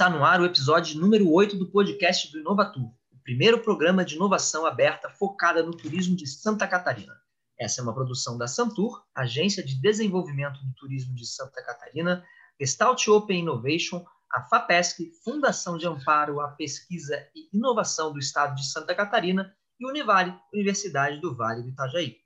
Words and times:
Está 0.00 0.08
no 0.08 0.24
ar 0.24 0.40
o 0.40 0.46
episódio 0.46 0.98
número 0.98 1.30
8 1.30 1.58
do 1.58 1.70
podcast 1.70 2.32
do 2.32 2.38
Inovatur, 2.38 2.86
o 3.12 3.22
primeiro 3.22 3.60
programa 3.60 4.02
de 4.02 4.14
inovação 4.14 4.64
aberta 4.64 5.10
focada 5.10 5.62
no 5.62 5.76
turismo 5.76 6.16
de 6.16 6.26
Santa 6.26 6.66
Catarina. 6.66 7.12
Essa 7.58 7.82
é 7.82 7.84
uma 7.84 7.92
produção 7.92 8.38
da 8.38 8.48
Santur, 8.48 9.04
Agência 9.14 9.62
de 9.62 9.78
Desenvolvimento 9.78 10.58
do 10.64 10.72
Turismo 10.72 11.14
de 11.14 11.26
Santa 11.26 11.62
Catarina, 11.62 12.24
Gestalt 12.58 13.06
Open 13.08 13.40
Innovation, 13.40 14.02
a 14.32 14.40
FAPESC, 14.44 15.12
Fundação 15.22 15.76
de 15.76 15.86
Amparo 15.86 16.40
à 16.40 16.48
Pesquisa 16.48 17.22
e 17.36 17.54
Inovação 17.54 18.10
do 18.10 18.18
Estado 18.18 18.54
de 18.54 18.66
Santa 18.72 18.94
Catarina 18.94 19.54
e 19.78 19.86
Univale, 19.86 20.34
Universidade 20.50 21.20
do 21.20 21.36
Vale 21.36 21.62
do 21.62 21.68
Itajaí. 21.68 22.16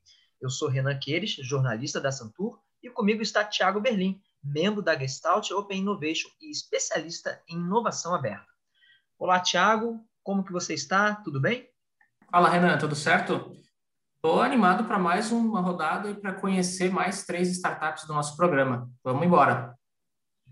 Eu 0.41 0.49
sou 0.49 0.69
Renan 0.69 0.97
Queires, 1.01 1.33
jornalista 1.41 2.01
da 2.01 2.13
Santur, 2.13 2.57
e 2.81 2.89
comigo 2.89 3.21
está 3.21 3.43
Tiago 3.43 3.81
Berlim, 3.81 4.23
membro 4.45 4.83
da 4.83 4.97
Gestalt 4.97 5.51
Open 5.53 5.81
Innovation 5.81 6.29
e 6.41 6.51
especialista 6.51 7.43
em 7.49 7.57
inovação 7.57 8.15
aberta. 8.15 8.47
Olá, 9.19 9.41
Tiago, 9.41 10.05
como 10.23 10.45
que 10.45 10.53
você 10.53 10.75
está? 10.75 11.15
Tudo 11.15 11.41
bem? 11.41 11.67
Fala, 12.31 12.51
Renan, 12.51 12.77
tudo 12.77 12.95
certo? 12.95 13.57
Estou 14.17 14.43
animado 14.43 14.85
para 14.85 14.99
mais 14.99 15.33
uma 15.33 15.61
rodada 15.61 16.11
e 16.11 16.15
para 16.15 16.35
conhecer 16.35 16.91
mais 16.91 17.25
três 17.25 17.49
startups 17.51 18.07
do 18.07 18.13
nosso 18.13 18.37
programa. 18.37 18.91
Vamos 19.03 19.25
embora. 19.25 19.75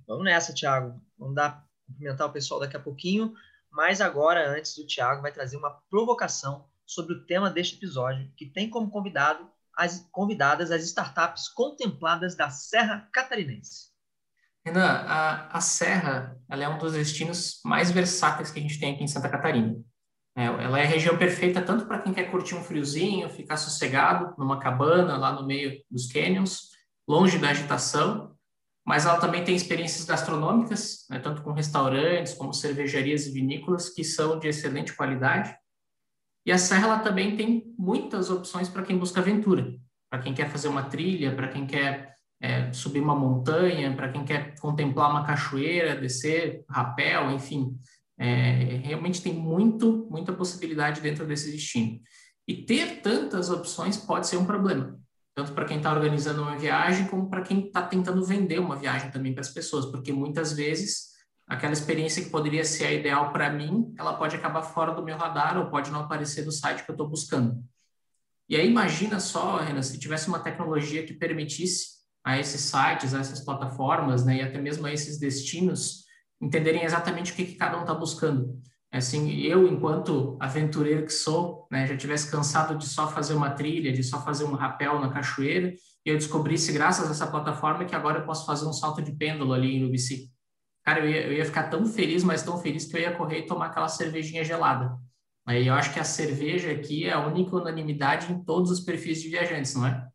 Vamos 0.07 0.25
nessa, 0.25 0.55
Tiago. 0.55 0.99
Vamos 1.19 1.35
dar 1.35 1.67
cumprimentar 1.87 2.27
o 2.27 2.33
pessoal 2.33 2.61
daqui 2.61 2.77
a 2.77 2.81
pouquinho, 2.81 3.35
mas 3.71 4.01
agora, 4.01 4.51
antes 4.57 4.75
do 4.75 4.87
Tiago, 4.87 5.21
vai 5.21 5.33
trazer 5.33 5.59
uma 5.59 5.83
provocação 5.91 6.67
sobre 6.87 7.15
o 7.15 7.27
tema 7.27 7.51
deste 7.51 7.77
episódio, 7.77 8.31
que 8.37 8.47
tem 8.47 8.71
como 8.71 8.91
convidado 8.91 9.51
as 9.77 10.09
convidadas 10.11 10.71
as 10.71 10.85
startups 10.85 11.49
contempladas 11.49 12.35
da 12.35 12.51
Serra 12.51 13.09
Catarinense. 13.13 13.93
Renan, 14.65 15.05
a, 15.09 15.57
a 15.57 15.61
Serra 15.61 16.37
ela 16.49 16.65
é 16.65 16.69
um 16.69 16.79
dos 16.79 16.93
destinos 16.93 17.61
mais 17.65 17.91
versáteis 17.91 18.51
que 18.51 18.59
a 18.59 18.63
gente 18.63 18.79
tem 18.79 18.95
aqui 18.95 19.03
em 19.03 19.09
Santa 19.09 19.29
Catarina. 19.29 19.77
É, 20.37 20.45
ela 20.45 20.79
é 20.79 20.85
a 20.85 20.89
região 20.89 21.17
perfeita 21.19 21.61
tanto 21.61 21.87
para 21.87 21.99
quem 21.99 22.15
quer 22.15 22.31
curtir 22.31 22.55
um 22.55 22.63
friozinho, 22.63 23.29
ficar 23.29 23.57
sossegado 23.57 24.35
numa 24.39 24.59
cabana 24.59 25.17
lá 25.17 25.33
no 25.33 25.47
meio 25.47 25.83
dos 25.91 26.11
canyons, 26.11 26.71
longe 27.07 27.39
da 27.39 27.51
agitação, 27.51 28.35
mas 28.85 29.05
ela 29.05 29.19
também 29.19 29.45
tem 29.45 29.55
experiências 29.55 30.05
gastronômicas, 30.05 31.07
né, 31.11 31.19
tanto 31.19 31.43
com 31.43 31.53
restaurantes 31.53 32.35
como 32.35 32.55
cervejarias 32.55 33.27
e 33.27 33.33
vinícolas 33.33 33.91
que 33.91 34.03
são 34.03 34.39
de 34.39 34.49
excelente 34.49 34.95
qualidade. 34.95 35.55
E 36.45 36.53
a 36.53 36.59
serra 36.59 36.87
ela 36.87 36.99
também 36.99 37.37
tem 37.37 37.75
muitas 37.79 38.31
opções 38.31 38.69
para 38.69 38.83
quem 38.83 38.99
busca 38.99 39.21
aventura, 39.21 39.75
para 40.11 40.21
quem 40.21 40.35
quer 40.35 40.51
fazer 40.51 40.69
uma 40.69 40.83
trilha, 40.83 41.35
para 41.35 41.49
quem 41.49 41.67
quer 41.67 42.17
é, 42.41 42.73
subir 42.73 43.01
uma 43.01 43.15
montanha, 43.15 43.95
para 43.95 44.11
quem 44.11 44.25
quer 44.25 44.59
contemplar 44.59 45.11
uma 45.11 45.25
cachoeira, 45.25 45.95
descer 45.95 46.65
rapel, 46.69 47.31
enfim. 47.31 47.77
É, 48.19 48.81
realmente 48.83 49.23
tem 49.23 49.33
muito, 49.33 50.09
muita 50.11 50.33
possibilidade 50.33 51.01
dentro 51.01 51.25
desse 51.25 51.51
destino. 51.51 52.01
E 52.47 52.65
ter 52.67 53.01
tantas 53.01 53.49
opções 53.49 53.97
pode 53.97 54.27
ser 54.27 54.37
um 54.37 54.45
problema, 54.45 54.99
tanto 55.37 55.53
para 55.53 55.65
quem 55.65 55.77
está 55.77 55.93
organizando 55.93 56.43
uma 56.43 56.59
viagem, 56.59 57.07
como 57.07 57.31
para 57.31 57.43
quem 57.43 57.67
está 57.67 57.83
tentando 57.83 58.25
vender 58.25 58.59
uma 58.59 58.75
viagem 58.75 59.11
também 59.13 59.33
para 59.33 59.43
as 59.43 59.49
pessoas, 59.49 59.87
porque 59.87 60.13
muitas 60.13 60.53
vezes 60.53 61.12
aquela 61.47 61.73
experiência 61.73 62.23
que 62.23 62.31
poderia 62.31 62.65
ser 62.65 62.87
a 62.87 62.93
ideal 62.93 63.33
para 63.33 63.51
mim, 63.51 63.95
ela 63.99 64.15
pode 64.15 64.37
acabar 64.37 64.63
fora 64.63 64.93
do 64.93 65.03
meu 65.03 65.17
radar 65.17 65.59
ou 65.59 65.71
pode 65.71 65.91
não 65.91 66.01
aparecer 66.01 66.45
no 66.45 66.53
site 66.53 66.85
que 66.85 66.91
eu 66.91 66.95
estou 66.95 67.09
buscando. 67.09 67.63
E 68.49 68.57
aí 68.57 68.69
imagina 68.69 69.21
só, 69.21 69.59
Renan, 69.59 69.83
se 69.83 69.99
tivesse 69.99 70.29
uma 70.29 70.39
tecnologia 70.39 71.05
que 71.05 71.15
permitisse 71.15 72.03
a 72.25 72.39
esses 72.39 72.61
sites, 72.61 73.15
a 73.15 73.21
essas 73.21 73.41
plataformas, 73.41 74.25
né, 74.25 74.37
e 74.37 74.43
até 74.43 74.61
mesmo 74.61 74.87
a 74.87 74.93
esses 74.93 75.19
destinos 75.19 76.05
entenderem 76.41 76.85
exatamente 76.85 77.33
o 77.33 77.35
que, 77.35 77.45
que 77.45 77.55
cada 77.55 77.79
um 77.79 77.83
está 77.83 77.95
buscando. 77.95 78.61
Assim, 78.93 79.41
eu, 79.41 79.67
enquanto 79.67 80.37
aventureiro 80.39 81.07
que 81.07 81.13
sou, 81.13 81.67
né, 81.71 81.87
já 81.87 81.97
tivesse 81.97 82.31
cansado 82.31 82.77
de 82.77 82.87
só 82.87 83.09
fazer 83.09 83.33
uma 83.33 83.51
trilha, 83.51 83.93
de 83.93 84.03
só 84.03 84.23
fazer 84.23 84.45
um 84.45 84.53
rapel 84.53 85.01
na 85.01 85.09
cachoeira, 85.09 85.75
e 86.05 86.11
eu 86.11 86.17
descobrisse, 86.17 86.73
graças 86.73 87.09
a 87.09 87.13
essa 87.13 87.27
plataforma, 87.27 87.85
que 87.85 87.95
agora 87.95 88.19
eu 88.19 88.27
posso 88.27 88.45
fazer 88.45 88.67
um 88.67 88.73
salto 88.73 89.01
de 89.01 89.13
pêndulo 89.13 89.53
ali 89.53 89.77
em 89.77 89.85
Ubici. 89.85 90.32
Cara, 90.85 91.01
eu 91.01 91.09
ia, 91.09 91.27
eu 91.27 91.33
ia 91.33 91.45
ficar 91.45 91.65
tão 91.65 91.87
feliz, 91.87 92.25
mas 92.25 92.43
tão 92.43 92.59
feliz 92.59 92.87
que 92.87 92.97
eu 92.97 93.01
ia 93.01 93.17
correr 93.17 93.41
e 93.41 93.47
tomar 93.47 93.67
aquela 93.67 93.89
cervejinha 93.89 94.45
gelada. 94.45 94.97
Aí 95.47 95.67
eu 95.67 95.75
acho 95.75 95.93
que 95.93 96.01
a 96.01 96.05
cerveja 96.05 96.71
aqui 96.73 97.07
é 97.07 97.13
a 97.13 97.27
única 97.27 97.57
unanimidade 97.57 98.33
em 98.33 98.43
todos 98.45 98.71
os 98.71 98.81
perfis 98.81 99.21
de 99.21 99.29
viajantes, 99.29 99.75
não 99.75 99.87
é? 99.87 100.09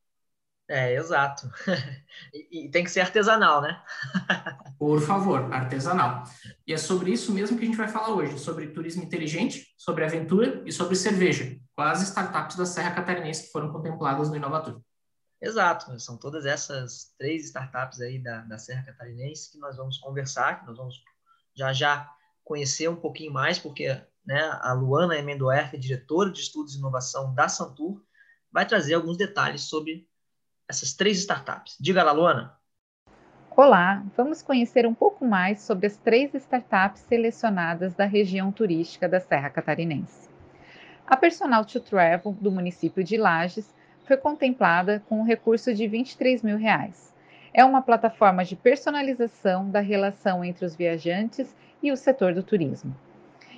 É, 0.69 0.95
exato. 0.95 1.49
e, 2.33 2.65
e, 2.65 2.71
tem 2.71 2.83
que 2.83 2.91
ser 2.91 2.99
artesanal, 2.99 3.61
né? 3.61 3.81
Por 4.77 5.01
favor, 5.01 5.53
artesanal. 5.53 6.23
E 6.65 6.73
é 6.73 6.77
sobre 6.77 7.11
isso 7.11 7.33
mesmo 7.33 7.57
que 7.57 7.63
a 7.63 7.67
gente 7.67 7.77
vai 7.77 7.87
falar 7.87 8.09
hoje, 8.09 8.37
sobre 8.37 8.67
turismo 8.67 9.03
inteligente, 9.03 9.65
sobre 9.77 10.03
aventura 10.03 10.61
e 10.65 10.71
sobre 10.71 10.95
cerveja, 10.95 11.57
as 11.77 12.01
startups 12.01 12.57
da 12.57 12.65
Serra 12.65 12.91
Catarinense 12.91 13.45
que 13.45 13.51
foram 13.51 13.71
contempladas 13.71 14.29
no 14.29 14.35
Inovator. 14.35 14.81
Exato, 15.39 15.99
são 15.99 16.17
todas 16.17 16.45
essas 16.45 17.13
três 17.17 17.45
startups 17.45 18.01
aí 18.01 18.17
da, 18.17 18.41
da 18.41 18.57
Serra 18.57 18.83
Catarinense 18.83 19.51
que 19.51 19.59
nós 19.59 19.77
vamos 19.77 19.97
conversar, 19.99 20.59
que 20.59 20.65
nós 20.65 20.77
vamos 20.77 21.03
já 21.55 21.71
já 21.73 22.11
conhecer 22.43 22.89
um 22.89 22.95
pouquinho 22.95 23.31
mais, 23.31 23.59
porque 23.59 24.01
né, 24.25 24.41
a 24.61 24.73
Luana 24.73 25.17
Emendoer, 25.17 25.69
que 25.69 25.75
é 25.75 25.79
diretora 25.79 26.31
de 26.31 26.39
estudos 26.39 26.73
e 26.73 26.79
inovação 26.79 27.33
da 27.35 27.47
Santur, 27.47 28.03
vai 28.51 28.65
trazer 28.65 28.95
alguns 28.95 29.17
detalhes 29.17 29.61
sobre 29.63 30.07
essas 30.67 30.93
três 30.93 31.19
startups. 31.19 31.77
Diga 31.79 32.03
lá, 32.03 32.11
Luana. 32.11 32.57
Olá, 33.51 34.03
vamos 34.15 34.41
conhecer 34.41 34.85
um 34.85 34.93
pouco 34.93 35.25
mais 35.25 35.61
sobre 35.61 35.87
as 35.87 35.97
três 35.97 36.33
startups 36.33 37.01
selecionadas 37.01 37.95
da 37.95 38.05
região 38.05 38.51
turística 38.51 39.09
da 39.09 39.19
Serra 39.19 39.49
Catarinense. 39.49 40.29
A 41.05 41.15
Personal 41.15 41.65
to 41.65 41.79
Travel, 41.79 42.33
do 42.33 42.51
município 42.51 43.03
de 43.03 43.17
Lages, 43.17 43.73
foi 44.07 44.15
contemplada 44.15 45.03
com 45.09 45.19
um 45.19 45.23
recurso 45.23 45.73
de 45.73 45.85
23 45.85 46.41
mil 46.41 46.57
reais. 46.57 47.13
É 47.53 47.65
uma 47.65 47.81
plataforma 47.81 48.45
de 48.45 48.55
personalização 48.55 49.69
da 49.69 49.81
relação 49.81 50.45
entre 50.45 50.65
os 50.65 50.77
viajantes 50.77 51.53
e 51.83 51.91
o 51.91 51.97
setor 51.97 52.33
do 52.33 52.41
turismo. 52.41 52.95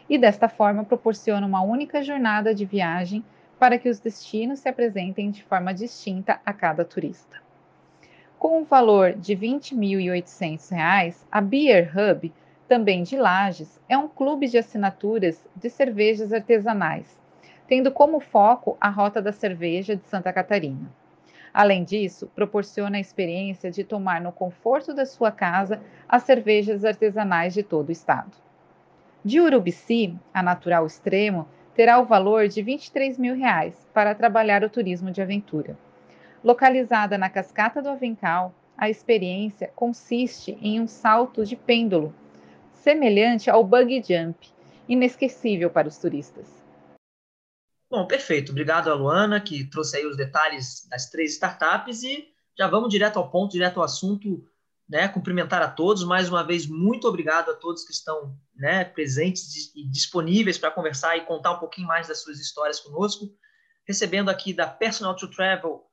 E 0.09 0.17
desta 0.17 0.49
forma 0.49 0.83
proporciona 0.83 1.45
uma 1.45 1.61
única 1.61 2.01
jornada 2.01 2.55
de 2.55 2.65
viagem 2.65 3.23
para 3.59 3.77
que 3.77 3.87
os 3.87 3.99
destinos 3.99 4.59
se 4.59 4.67
apresentem 4.67 5.29
de 5.29 5.43
forma 5.43 5.71
distinta 5.71 6.41
a 6.43 6.51
cada 6.51 6.83
turista. 6.83 7.37
Com 8.39 8.59
um 8.59 8.63
valor 8.63 9.13
de 9.13 9.35
R$ 9.35 9.47
20.800, 9.47 11.27
a 11.31 11.41
Beer 11.41 11.91
Hub, 11.95 12.33
também 12.67 13.03
de 13.03 13.17
Lages, 13.17 13.79
é 13.87 13.95
um 13.95 14.07
clube 14.07 14.47
de 14.47 14.57
assinaturas 14.57 15.45
de 15.55 15.69
cervejas 15.69 16.33
artesanais 16.33 17.18
tendo 17.69 17.91
como 17.91 18.19
foco 18.19 18.75
a 18.81 18.89
Rota 18.89 19.21
da 19.21 19.31
Cerveja 19.31 19.95
de 19.95 20.03
Santa 20.07 20.33
Catarina. 20.33 20.91
Além 21.53 21.83
disso, 21.83 22.27
proporciona 22.33 22.97
a 22.97 22.99
experiência 22.99 23.69
de 23.69 23.83
tomar 23.83 24.19
no 24.19 24.31
conforto 24.31 24.91
da 24.91 25.05
sua 25.05 25.31
casa 25.31 25.79
as 26.07 26.23
cervejas 26.23 26.83
artesanais 26.83 27.53
de 27.53 27.61
todo 27.61 27.89
o 27.89 27.91
estado. 27.91 28.31
De 29.23 29.39
Urubici, 29.39 30.15
a 30.33 30.41
Natural 30.41 30.83
Extremo 30.83 31.47
terá 31.75 31.99
o 31.99 32.05
valor 32.05 32.47
de 32.47 32.63
23 32.63 33.19
mil 33.19 33.35
reais 33.35 33.87
para 33.93 34.15
trabalhar 34.15 34.63
o 34.63 34.69
turismo 34.69 35.11
de 35.11 35.21
aventura. 35.21 35.77
Localizada 36.43 37.19
na 37.19 37.29
Cascata 37.29 37.83
do 37.83 37.89
Avencal, 37.89 38.51
a 38.75 38.89
experiência 38.89 39.69
consiste 39.75 40.57
em 40.59 40.81
um 40.81 40.87
salto 40.87 41.45
de 41.45 41.55
pêndulo, 41.55 42.15
semelhante 42.73 43.47
ao 43.47 43.63
bug 43.63 44.01
jump, 44.01 44.49
inesquecível 44.87 45.69
para 45.69 45.87
os 45.87 45.99
turistas. 45.99 46.58
Bom, 47.89 48.05
perfeito. 48.05 48.51
Obrigado 48.51 48.89
a 48.89 48.93
Luana, 48.93 49.41
que 49.41 49.63
trouxe 49.63 49.97
aí 49.97 50.05
os 50.05 50.15
detalhes 50.15 50.87
das 50.87 51.09
três 51.09 51.33
startups 51.33 52.03
e 52.03 52.27
já 52.57 52.67
vamos 52.67 52.89
direto 52.89 53.17
ao 53.17 53.31
ponto, 53.31 53.51
direto 53.51 53.77
ao 53.77 53.83
assunto, 53.83 54.45
né? 54.87 55.07
Cumprimentar 55.07 55.61
a 55.61 55.67
todos. 55.67 56.03
Mais 56.03 56.29
uma 56.29 56.43
vez, 56.43 56.67
muito 56.67 57.07
obrigado 57.07 57.49
a 57.49 57.55
todos 57.55 57.83
que 57.83 57.91
estão 57.91 58.37
né, 58.55 58.85
presentes 58.85 59.73
e 59.75 59.87
disponíveis 59.89 60.57
para 60.57 60.69
conversar 60.69 61.17
e 61.17 61.25
contar 61.25 61.53
um 61.53 61.59
pouquinho 61.59 61.87
mais 61.87 62.07
das 62.07 62.21
suas 62.21 62.39
histórias 62.39 62.79
conosco. 62.79 63.33
Recebendo 63.87 64.29
aqui 64.29 64.53
da 64.53 64.67
Personal 64.67 65.15
to 65.15 65.27
Travel 65.27 65.83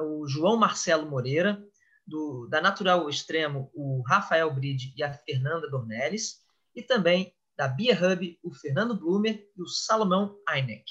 o 0.00 0.26
João 0.26 0.56
Marcelo 0.56 1.08
Moreira, 1.08 1.62
do, 2.06 2.48
da 2.48 2.60
Natural 2.60 3.08
Extremo, 3.08 3.70
o 3.74 4.02
Rafael 4.02 4.52
Bride 4.52 4.92
e 4.96 5.02
a 5.04 5.12
Fernanda 5.12 5.70
Dornelles, 5.70 6.40
e 6.74 6.82
também 6.82 7.32
da 7.56 7.68
Bia 7.68 7.94
Hub, 7.94 8.38
o 8.42 8.52
Fernando 8.52 8.96
Blumer 8.96 9.46
e 9.56 9.62
o 9.62 9.66
Salomão 9.66 10.36
Eineck. 10.48 10.84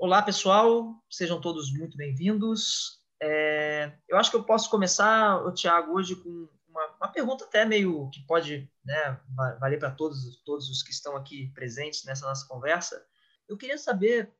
Olá, 0.00 0.22
pessoal, 0.22 0.94
sejam 1.10 1.40
todos 1.40 1.72
muito 1.76 1.96
bem-vindos. 1.96 3.00
É, 3.20 3.92
eu 4.08 4.16
acho 4.16 4.30
que 4.30 4.36
eu 4.36 4.44
posso 4.44 4.70
começar, 4.70 5.44
o 5.44 5.52
Tiago, 5.52 5.92
hoje 5.92 6.14
com 6.14 6.48
uma, 6.68 6.86
uma, 7.00 7.08
pergunta 7.08 7.44
até 7.44 7.64
meio 7.64 8.08
que 8.10 8.24
pode 8.24 8.70
né, 8.84 9.20
valer 9.58 9.76
para 9.80 9.90
todos, 9.90 10.40
todos 10.44 10.70
os 10.70 10.84
que 10.84 10.92
estão 10.92 11.16
aqui 11.16 11.50
presentes 11.52 12.04
nessa 12.04 12.24
nossa 12.28 12.46
conversa. 12.46 13.04
Eu 13.48 13.56
queria 13.56 13.76
saber, 13.76 14.32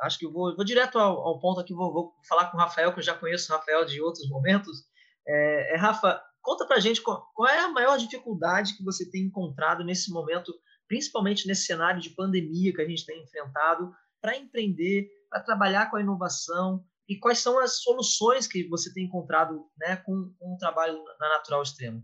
acho 0.00 0.18
que 0.18 0.24
eu 0.24 0.32
vou, 0.32 0.56
vou 0.56 0.64
direto 0.64 0.98
ao, 0.98 1.18
ao, 1.18 1.38
ponto 1.38 1.60
aqui, 1.60 1.74
vou, 1.74 1.92
vou, 1.92 2.14
falar 2.26 2.46
com 2.46 2.56
o 2.56 2.60
Rafael, 2.60 2.90
que 2.90 3.00
eu 3.00 3.04
já 3.04 3.14
conheço 3.14 3.52
o 3.52 3.56
Rafael 3.56 3.84
de 3.84 4.00
outros 4.00 4.26
momentos. 4.30 4.84
É, 5.26 5.74
é, 5.74 5.76
Rafa, 5.76 6.18
conta 6.40 6.64
para 6.66 6.80
gente 6.80 7.02
qual, 7.02 7.30
qual 7.34 7.46
é 7.46 7.58
a 7.58 7.68
maior 7.68 7.98
dificuldade 7.98 8.74
que 8.74 8.82
você 8.82 9.04
tem 9.10 9.24
encontrado 9.24 9.84
nesse 9.84 10.10
momento, 10.10 10.50
principalmente 10.88 11.46
nesse 11.46 11.66
cenário 11.66 12.00
de 12.00 12.08
pandemia 12.08 12.72
que 12.72 12.80
a 12.80 12.88
gente 12.88 13.04
tem 13.04 13.22
enfrentado, 13.22 13.92
para 14.20 14.36
empreender, 14.36 15.08
para 15.30 15.42
trabalhar 15.42 15.90
com 15.90 15.96
a 15.96 16.00
inovação 16.00 16.84
e 17.08 17.16
quais 17.16 17.38
são 17.38 17.58
as 17.58 17.82
soluções 17.82 18.46
que 18.46 18.68
você 18.68 18.92
tem 18.92 19.04
encontrado 19.04 19.64
né, 19.78 19.96
com, 19.96 20.34
com 20.38 20.54
o 20.54 20.58
trabalho 20.58 21.02
na 21.18 21.28
Natural 21.30 21.62
Extremo. 21.62 22.02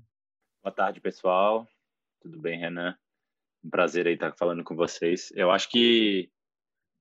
Boa 0.63 0.75
tarde, 0.75 1.01
pessoal. 1.01 1.69
Tudo 2.21 2.41
bem, 2.41 2.59
Renan? 2.59 2.97
Um 3.63 3.69
prazer 3.69 4.07
aí 4.07 4.15
estar 4.15 4.33
falando 4.33 4.65
com 4.65 4.75
vocês. 4.75 5.31
Eu 5.35 5.51
acho 5.51 5.69
que 5.69 6.31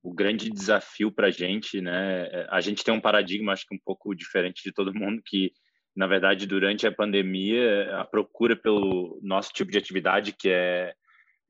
o 0.02 0.12
grande 0.12 0.50
desafio 0.50 1.10
para 1.10 1.28
a 1.28 1.30
gente, 1.30 1.80
né? 1.80 2.26
É, 2.26 2.46
a 2.50 2.60
gente 2.60 2.84
tem 2.84 2.92
um 2.92 3.00
paradigma, 3.00 3.52
acho 3.52 3.66
que 3.66 3.74
um 3.74 3.80
pouco 3.82 4.14
diferente 4.14 4.62
de 4.62 4.70
todo 4.70 4.94
mundo, 4.94 5.22
que 5.24 5.50
na 5.96 6.06
verdade 6.06 6.46
durante 6.46 6.86
a 6.86 6.92
pandemia 6.92 7.96
a 7.98 8.04
procura 8.04 8.54
pelo 8.54 9.18
nosso 9.22 9.50
tipo 9.50 9.70
de 9.70 9.78
atividade, 9.78 10.32
que 10.32 10.50
é 10.50 10.94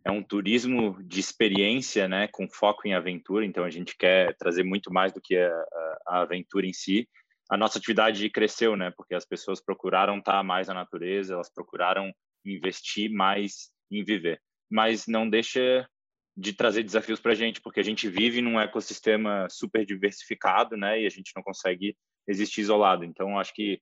é 0.04 0.10
um 0.10 0.22
turismo 0.22 1.02
de 1.02 1.18
experiência, 1.18 2.06
né, 2.06 2.28
com 2.28 2.48
foco 2.48 2.86
em 2.86 2.94
aventura. 2.94 3.44
Então 3.44 3.64
a 3.64 3.70
gente 3.70 3.96
quer 3.96 4.36
trazer 4.36 4.62
muito 4.62 4.92
mais 4.92 5.12
do 5.12 5.20
que 5.20 5.36
a, 5.36 5.64
a 6.06 6.20
aventura 6.20 6.66
em 6.66 6.72
si. 6.72 7.08
A 7.50 7.56
nossa 7.56 7.78
atividade 7.78 8.28
cresceu, 8.30 8.76
né, 8.76 8.92
porque 8.96 9.14
as 9.14 9.24
pessoas 9.24 9.62
procuraram 9.62 10.18
estar 10.18 10.42
mais 10.42 10.68
na 10.68 10.74
natureza, 10.74 11.34
elas 11.34 11.50
procuraram 11.52 12.12
investir 12.44 13.10
mais 13.10 13.70
em 13.90 14.04
viver. 14.04 14.40
Mas 14.70 15.06
não 15.06 15.28
deixa 15.28 15.88
de 16.36 16.52
trazer 16.52 16.82
desafios 16.82 17.20
para 17.20 17.32
a 17.32 17.34
gente, 17.34 17.60
porque 17.60 17.80
a 17.80 17.84
gente 17.84 18.08
vive 18.08 18.42
num 18.42 18.60
ecossistema 18.60 19.46
super 19.48 19.86
diversificado, 19.86 20.76
né, 20.76 21.00
e 21.00 21.06
a 21.06 21.10
gente 21.10 21.32
não 21.34 21.42
consegue 21.42 21.96
existir 22.26 22.60
isolado. 22.60 23.04
Então, 23.04 23.38
acho 23.38 23.54
que 23.54 23.80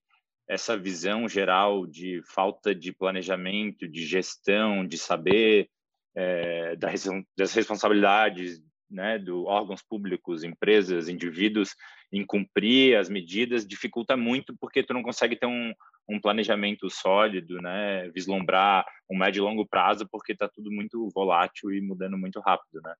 essa 0.48 0.76
visão 0.76 1.28
geral 1.28 1.86
de 1.86 2.20
falta 2.26 2.74
de 2.74 2.92
planejamento, 2.92 3.88
de 3.88 4.04
gestão, 4.04 4.86
de 4.86 4.98
saber 4.98 5.68
é, 6.14 6.76
das 6.76 7.54
responsabilidades 7.54 8.60
né, 8.92 9.18
do 9.18 9.46
órgãos 9.46 9.82
públicos, 9.82 10.44
empresas, 10.44 11.08
indivíduos 11.08 11.74
em 12.12 12.24
cumprir 12.24 12.96
as 12.96 13.08
medidas 13.08 13.66
dificulta 13.66 14.16
muito 14.16 14.54
porque 14.60 14.82
tu 14.82 14.92
não 14.92 15.02
consegue 15.02 15.34
ter 15.34 15.46
um, 15.46 15.72
um 16.08 16.20
planejamento 16.20 16.90
sólido, 16.90 17.56
né, 17.62 18.10
vislumbrar 18.10 18.84
um 19.10 19.16
médio 19.16 19.40
e 19.40 19.42
longo 19.42 19.66
prazo 19.66 20.06
porque 20.10 20.32
está 20.32 20.46
tudo 20.48 20.70
muito 20.70 21.08
volátil 21.14 21.72
e 21.72 21.80
mudando 21.80 22.18
muito 22.18 22.38
rápido, 22.40 22.80
né. 22.84 22.94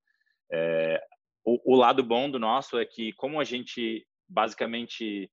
É, 0.51 1.03
o, 1.45 1.73
o, 1.73 1.75
lado 1.75 2.03
bom 2.03 2.29
do 2.29 2.39
nosso 2.39 2.77
é 2.77 2.85
que 2.85 3.11
como 3.13 3.39
a 3.39 3.43
gente 3.43 4.05
basicamente 4.27 5.29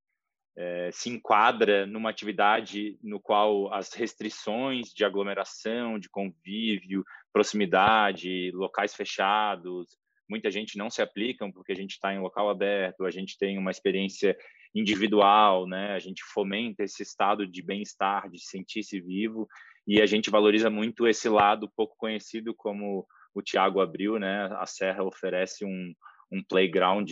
é, 0.56 0.90
se 0.92 1.08
enquadra 1.08 1.86
numa 1.86 2.10
atividade 2.10 2.98
no 3.02 3.20
qual 3.20 3.72
as 3.72 3.92
restrições 3.92 4.92
de 4.92 5.04
aglomeração, 5.04 5.98
de 5.98 6.08
convívio, 6.08 7.04
proximidade, 7.32 8.50
locais 8.52 8.94
fechados, 8.94 9.96
muita 10.28 10.50
gente 10.50 10.78
não 10.78 10.88
se 10.88 11.02
aplicam 11.02 11.50
porque 11.50 11.72
a 11.72 11.76
gente 11.76 11.92
está 11.92 12.14
em 12.14 12.20
local 12.20 12.48
aberto, 12.48 13.04
a 13.04 13.10
gente 13.10 13.36
tem 13.38 13.58
uma 13.58 13.70
experiência 13.70 14.36
individual, 14.74 15.66
né? 15.66 15.92
A 15.92 15.98
gente 15.98 16.22
fomenta 16.22 16.84
esse 16.84 17.02
estado 17.02 17.46
de 17.46 17.60
bem-estar, 17.60 18.30
de 18.30 18.40
sentir-se 18.40 19.00
vivo, 19.00 19.48
e 19.86 20.00
a 20.00 20.06
gente 20.06 20.30
valoriza 20.30 20.70
muito 20.70 21.08
esse 21.08 21.28
lado 21.28 21.70
pouco 21.76 21.96
conhecido 21.96 22.54
como 22.54 23.06
o 23.34 23.42
Tiago 23.42 23.80
abriu, 23.80 24.18
né? 24.18 24.48
A 24.52 24.66
Serra 24.66 25.02
oferece 25.02 25.64
um, 25.64 25.92
um 26.30 26.42
playground 26.42 27.10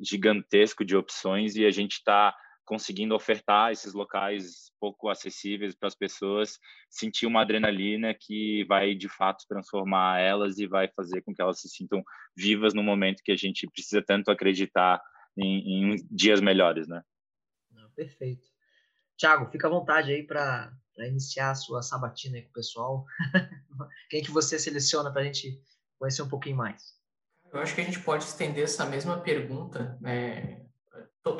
gigantesco 0.00 0.84
de 0.84 0.96
opções 0.96 1.54
e 1.54 1.64
a 1.64 1.70
gente 1.70 1.92
está 1.92 2.34
conseguindo 2.68 3.14
ofertar 3.14 3.72
esses 3.72 3.94
locais 3.94 4.70
pouco 4.78 5.08
acessíveis 5.08 5.74
para 5.74 5.88
as 5.88 5.94
pessoas 5.94 6.58
sentir 6.90 7.24
uma 7.24 7.40
adrenalina 7.40 8.14
que 8.14 8.62
vai 8.68 8.94
de 8.94 9.08
fato 9.08 9.46
transformar 9.48 10.20
elas 10.20 10.58
e 10.58 10.66
vai 10.66 10.86
fazer 10.94 11.22
com 11.22 11.34
que 11.34 11.40
elas 11.40 11.60
se 11.60 11.68
sintam 11.70 12.04
vivas 12.36 12.74
no 12.74 12.82
momento 12.82 13.22
que 13.24 13.32
a 13.32 13.36
gente 13.36 13.66
precisa 13.68 14.04
tanto 14.06 14.30
acreditar 14.30 15.00
em, 15.34 15.94
em 15.94 15.96
dias 16.10 16.42
melhores, 16.42 16.86
né? 16.86 17.02
perfeito. 17.96 18.46
Tiago, 19.16 19.50
fica 19.50 19.66
à 19.66 19.70
vontade 19.70 20.12
aí 20.12 20.22
para 20.22 20.70
iniciar 20.98 21.50
a 21.50 21.54
sua 21.54 21.82
sabatina 21.82 22.36
aí 22.36 22.42
com 22.42 22.50
o 22.50 22.52
pessoal. 22.52 23.04
Quem 24.10 24.22
que 24.22 24.30
você 24.30 24.58
seleciona 24.58 25.10
para 25.10 25.22
a 25.22 25.24
gente 25.24 25.60
conhecer 25.98 26.22
um 26.22 26.28
pouquinho 26.28 26.56
mais? 26.56 26.96
Eu 27.50 27.60
acho 27.60 27.74
que 27.74 27.80
a 27.80 27.84
gente 27.84 28.00
pode 28.00 28.24
estender 28.24 28.64
essa 28.64 28.84
mesma 28.84 29.20
pergunta 29.20 29.98
né, 30.00 30.67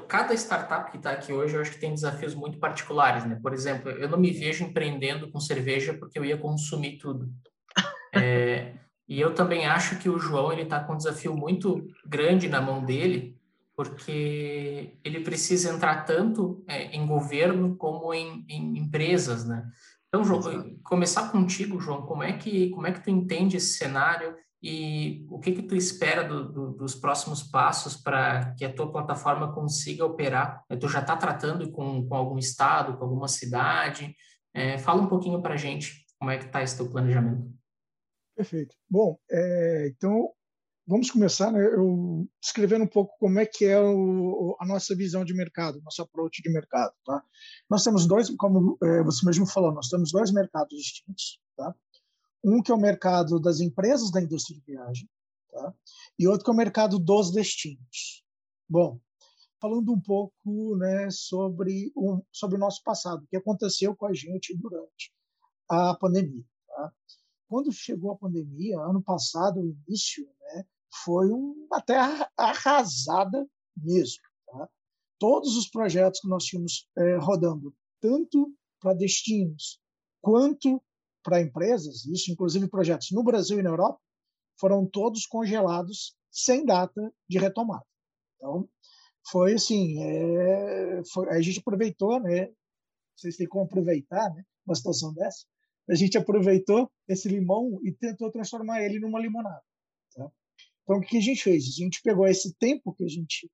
cada 0.07 0.35
startup 0.35 0.91
que 0.91 0.97
está 0.97 1.13
aqui 1.13 1.33
hoje, 1.33 1.55
eu 1.55 1.61
acho 1.61 1.73
que 1.73 1.81
tem 1.81 1.95
desafios 1.95 2.35
muito 2.35 2.59
particulares, 2.59 3.25
né? 3.25 3.39
Por 3.43 3.53
exemplo, 3.53 3.91
eu 3.91 4.09
não 4.09 4.19
me 4.19 4.31
vejo 4.31 4.65
empreendendo 4.65 5.31
com 5.31 5.41
cerveja 5.41 5.95
porque 5.95 6.19
eu 6.19 6.25
ia 6.25 6.37
consumir 6.37 6.99
tudo. 6.99 7.29
É, 8.15 8.73
e 9.07 9.21
eu 9.21 9.35
também 9.35 9.67
acho 9.67 9.99
que 9.99 10.09
o 10.09 10.19
João 10.19 10.51
ele 10.51 10.63
está 10.63 10.83
com 10.83 10.95
um 10.95 10.97
desafio 10.97 11.37
muito 11.37 11.87
grande 12.07 12.49
na 12.49 12.61
mão 12.61 12.83
dele, 12.83 13.39
porque 13.77 14.99
ele 15.05 15.21
precisa 15.21 15.73
entrar 15.73 16.05
tanto 16.05 16.65
é, 16.67 16.85
em 16.87 17.07
governo 17.07 17.77
como 17.77 18.13
em, 18.13 18.45
em, 18.49 18.79
empresas, 18.79 19.47
né? 19.47 19.71
Então, 20.09 20.25
João, 20.25 20.75
começar 20.83 21.31
contigo, 21.31 21.79
João, 21.79 22.03
como 22.03 22.23
é 22.23 22.33
que 22.33 22.71
como 22.71 22.87
é 22.87 22.93
que 22.93 23.05
tu 23.05 23.11
entende 23.11 23.59
esse 23.59 23.77
cenário? 23.77 24.35
E 24.63 25.25
o 25.31 25.39
que 25.39 25.53
que 25.53 25.63
tu 25.63 25.77
espera 25.77 26.25
do, 26.25 26.51
do, 26.51 26.73
dos 26.73 26.95
próximos 26.95 27.43
passos 27.43 27.97
para 27.97 28.55
que 28.55 28.65
a 28.65 28.73
tua 28.73 28.91
plataforma 28.91 29.53
consiga 29.53 30.05
operar? 30.05 30.65
É, 30.69 30.77
tu 30.77 30.89
já 30.89 31.01
está 31.01 31.17
tratando 31.17 31.71
com, 31.71 32.07
com 32.09 32.15
algum 32.15 32.39
estado, 32.39 32.97
com 32.97 33.05
alguma 33.05 33.29
cidade? 33.29 34.15
É, 34.53 34.77
fala 34.79 35.03
um 35.03 35.09
pouquinho 35.09 35.41
para 35.41 35.55
a 35.55 35.57
gente 35.57 36.05
como 36.19 36.31
é 36.31 36.39
que 36.39 36.47
está 36.47 36.63
esse 36.63 36.77
teu 36.77 36.91
planejamento. 36.91 37.49
Perfeito. 38.37 38.75
Bom, 38.91 39.17
é, 39.31 39.93
então 39.95 40.33
vamos 40.89 41.11
começar, 41.11 41.53
né, 41.53 41.65
eu 41.65 42.27
descrevendo 42.41 42.85
um 42.85 42.89
pouco 42.89 43.15
como 43.19 43.39
é 43.39 43.47
que 43.47 43.65
é 43.65 43.79
o, 43.79 44.57
a 44.59 44.67
nossa 44.67 44.97
visão 44.97 45.25
de 45.25 45.35
mercado, 45.35 45.83
nosso 45.83 46.03
approach 46.03 46.43
de 46.43 46.51
mercado. 46.51 46.93
Tá? 47.05 47.23
Nós 47.71 47.85
temos 47.85 48.07
dois, 48.07 48.31
como 48.37 48.79
é, 48.83 49.03
você 49.03 49.25
mesmo 49.25 49.47
falou, 49.47 49.73
nós 49.73 49.89
temos 49.89 50.11
dois 50.11 50.33
mercados 50.33 50.77
distintos. 50.77 51.39
Tá? 51.57 51.75
Um 52.43 52.63
que 52.63 52.71
é 52.71 52.75
o 52.75 52.81
mercado 52.81 53.41
das 53.41 53.61
empresas 53.61 54.11
da 54.11 54.23
indústria 54.23 54.59
de 54.59 54.65
viagem, 54.65 55.09
tá? 55.51 55.75
e 56.19 56.27
outro 56.27 56.45
que 56.45 56.51
é 56.51 56.55
o 56.55 56.57
mercado 56.57 56.99
dos 56.99 57.31
destinos. 57.33 58.25
Bom, 58.69 59.01
falando 59.61 59.93
um 59.93 60.01
pouco 60.01 60.77
né, 60.77 61.11
sobre, 61.11 61.93
o, 61.95 62.23
sobre 62.33 62.57
o 62.57 62.61
nosso 62.61 62.83
passado, 62.83 63.25
o 63.25 63.27
que 63.27 63.37
aconteceu 63.37 63.95
com 63.95 64.07
a 64.07 64.15
gente 64.15 64.57
durante 64.57 65.13
a 65.69 65.95
pandemia. 65.95 66.45
Tá? 66.69 66.93
Quando 67.49 67.73
chegou 67.73 68.13
a 68.13 68.17
pandemia, 68.17 68.79
ano 68.81 69.03
passado, 69.03 69.61
o 69.61 69.67
início, 69.67 70.27
né, 70.41 70.65
foi 71.05 71.29
uma 71.31 71.81
terra 71.81 72.31
arrasada 72.37 73.47
mesmo. 73.77 74.23
Tá? 74.47 74.69
Todos 75.19 75.57
os 75.57 75.69
projetos 75.69 76.21
que 76.21 76.29
nós 76.29 76.45
tínhamos 76.45 76.89
é, 76.97 77.17
rodando, 77.17 77.75
tanto 78.01 78.55
para 78.81 78.95
destinos 78.95 79.81
quanto 80.21 80.83
para 81.23 81.41
empresas, 81.41 82.05
isso 82.07 82.31
inclusive 82.31 82.69
projetos 82.69 83.09
no 83.13 83.23
Brasil 83.23 83.59
e 83.59 83.63
na 83.63 83.71
Europa, 83.71 84.01
foram 84.59 84.87
todos 84.87 85.27
congelados 85.27 86.17
sem 86.31 86.65
data 86.65 87.13
de 87.29 87.39
retomada. 87.39 87.85
Então, 88.37 88.69
foi 89.31 89.55
assim, 89.55 90.03
é, 90.03 91.03
foi, 91.13 91.29
a 91.31 91.41
gente 91.41 91.61
aproveitou, 91.61 92.21
né? 92.21 92.49
Vocês 93.17 93.37
têm 93.37 93.49
como 93.49 93.65
aproveitar, 93.65 94.33
né? 94.35 94.45
Uma 94.67 94.75
situação 94.75 95.13
dessa. 95.13 95.45
A 95.89 95.95
gente 95.95 96.19
aproveitou 96.19 96.91
esse 97.09 97.29
limão 97.29 97.81
e 97.83 97.93
tentou 97.93 98.31
transformar 98.31 98.83
ele 98.83 99.01
numa 99.01 99.21
limonada. 99.21 99.63
Tá? 100.15 100.31
Então, 100.83 100.99
o 100.99 101.01
que 101.01 101.17
a 101.17 101.21
gente 101.21 101.43
fez? 101.43 101.65
A 101.65 101.83
gente 101.83 102.01
pegou 102.03 102.27
esse 102.27 102.55
tempo 102.55 102.93
que 102.93 103.05
a 103.05 103.09
gente 103.09 103.51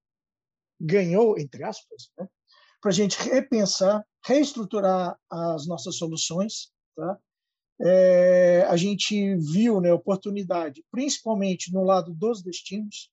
ganhou, 0.81 1.39
entre 1.39 1.63
aspas, 1.63 2.11
né? 2.19 2.27
para 2.81 2.91
a 2.91 2.95
gente 2.95 3.17
repensar, 3.31 4.05
reestruturar 4.27 5.19
as 5.31 5.67
nossas 5.67 5.97
soluções, 5.97 6.71
tá? 6.95 7.19
É, 7.81 8.67
a 8.69 8.77
gente 8.77 9.37
viu 9.37 9.81
né, 9.81 9.93
oportunidade, 9.93 10.85
principalmente 10.91 11.73
no 11.73 11.83
lado 11.83 12.13
dos 12.13 12.43
destinos. 12.43 13.11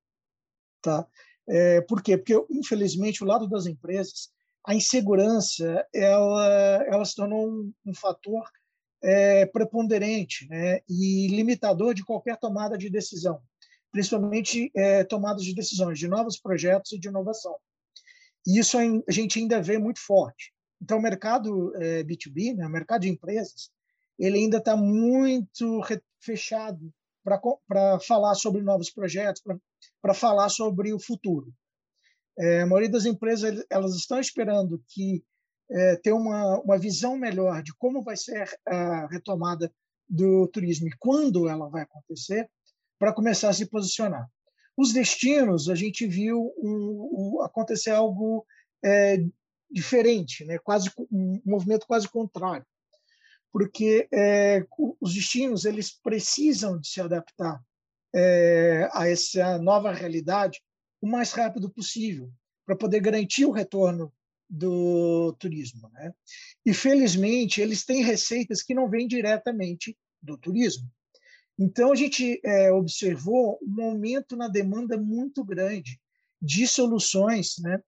Tá? 0.82 1.08
É, 1.48 1.82
por 1.82 2.02
quê? 2.02 2.18
Porque, 2.18 2.34
infelizmente, 2.50 3.24
o 3.24 3.28
lado 3.28 3.48
das 3.48 3.66
empresas, 3.66 4.30
a 4.66 4.76
insegurança 4.76 5.86
ela, 5.94 6.84
ela 6.88 7.06
se 7.06 7.16
tornou 7.16 7.50
um, 7.50 7.74
um 7.86 7.94
fator 7.94 8.44
é, 9.04 9.46
preponderante 9.48 10.48
né, 10.48 10.82
e 10.88 11.28
limitador 11.28 11.94
de 11.94 12.06
qualquer 12.06 12.38
tomada 12.38 12.78
de 12.78 12.90
decisão, 12.90 13.42
principalmente 13.92 14.72
é, 14.76 15.04
tomadas 15.04 15.44
de 15.44 15.56
decisões 15.56 15.98
de 15.98 16.08
novos 16.08 16.40
projetos 16.40 16.92
e 16.92 17.00
de 17.00 17.08
inovação. 17.08 17.56
E 18.46 18.60
isso 18.60 18.78
a 18.78 19.12
gente 19.12 19.40
ainda 19.40 19.62
vê 19.62 19.78
muito 19.78 20.00
forte. 20.00 20.54
Então, 20.82 20.98
o 20.98 21.02
mercado 21.02 21.76
é, 21.76 22.04
B2B, 22.04 22.56
né, 22.56 22.66
o 22.66 22.70
mercado 22.70 23.02
de 23.02 23.10
empresas, 23.10 23.70
ele 24.22 24.38
ainda 24.38 24.58
está 24.58 24.78
muito 24.78 25.82
fechado 26.20 26.94
para 27.24 28.00
falar 28.00 28.36
sobre 28.36 28.62
novos 28.62 28.90
projetos, 28.90 29.42
para 30.02 30.14
falar 30.14 30.50
sobre 30.50 30.94
o 30.94 31.00
futuro. 31.00 31.52
É, 32.38 32.62
a 32.62 32.66
maioria 32.66 32.90
das 32.90 33.06
empresas 33.06 33.64
elas 33.70 33.96
estão 33.96 34.20
esperando 34.20 34.82
que 34.88 35.24
é, 35.70 35.96
ter 35.98 36.12
uma, 36.12 36.60
uma 36.62 36.78
visão 36.78 37.18
melhor 37.18 37.64
de 37.64 37.74
como 37.76 38.04
vai 38.04 38.16
ser 38.16 38.48
a 38.66 39.08
retomada 39.08 39.72
do 40.08 40.48
turismo 40.48 40.88
e 40.88 40.98
quando 41.00 41.48
ela 41.48 41.70
vai 41.70 41.84
acontecer, 41.84 42.50
para 43.00 43.14
começar 43.14 43.50
a 43.50 43.54
se 43.54 43.66
posicionar. 43.66 44.30
Os 44.78 44.94
destinos, 44.94 45.70
a 45.70 45.76
gente 45.76 46.06
viu 46.06 46.54
um, 46.58 47.38
um, 47.38 47.42
acontecer 47.42 47.90
algo 47.90 48.46
é, 48.84 49.18
diferente, 49.72 50.46
né? 50.46 50.60
quase 50.60 50.92
um 51.12 51.42
movimento 51.46 51.88
quase 51.88 52.08
contrário, 52.08 52.66
porque 53.52 54.08
é, 54.14 54.66
os 55.00 55.14
destinos 55.14 55.66
eles 55.66 55.92
precisam 55.92 56.80
de 56.80 56.88
se 56.88 57.02
adaptar 57.02 57.62
é, 58.14 58.90
a 58.94 59.08
essa 59.08 59.58
nova 59.58 59.92
realidade 59.92 60.62
o 61.02 61.08
mais 61.08 61.32
rápido 61.32 61.70
possível 61.70 62.32
para 62.66 62.76
poder 62.76 63.02
garantir 63.02 63.46
o 63.46 63.52
retorno 63.52 64.14
do 64.50 65.34
turismo. 65.40 65.90
Né? 65.94 66.14
E, 66.66 66.74
felizmente, 66.74 67.62
eles 67.62 67.86
têm 67.86 68.04
receitas 68.04 68.62
que 68.62 68.74
não 68.74 68.90
vêm 68.90 69.08
diretamente 69.08 69.98
do 70.22 70.38
turismo. 70.38 70.90
Então, 71.58 71.92
a 71.92 71.96
gente 71.96 72.40
é, 72.44 72.72
observou 72.72 73.60
um 73.62 73.84
aumento 73.84 74.36
na 74.36 74.48
demanda 74.48 74.98
muito 74.98 75.44
grande 75.44 76.00
de 76.42 76.68
soluções 76.68 77.56
né, 77.60 77.82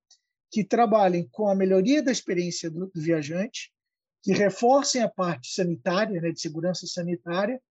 que 0.52 0.64
trabalhem 0.64 1.28
com 1.32 1.48
a 1.48 1.56
melhoria 1.56 2.02
da 2.02 2.12
experiência 2.12 2.70
do, 2.70 2.88
do 2.88 3.02
viajante, 3.02 3.73
que 4.24 4.32
reforcem 4.32 5.04
a 5.04 5.10
parte 5.10 5.54
sanitária, 5.54 6.22
né, 6.22 6.32
de 6.32 6.40
segurança 6.40 6.88
sanitária, 6.88 7.62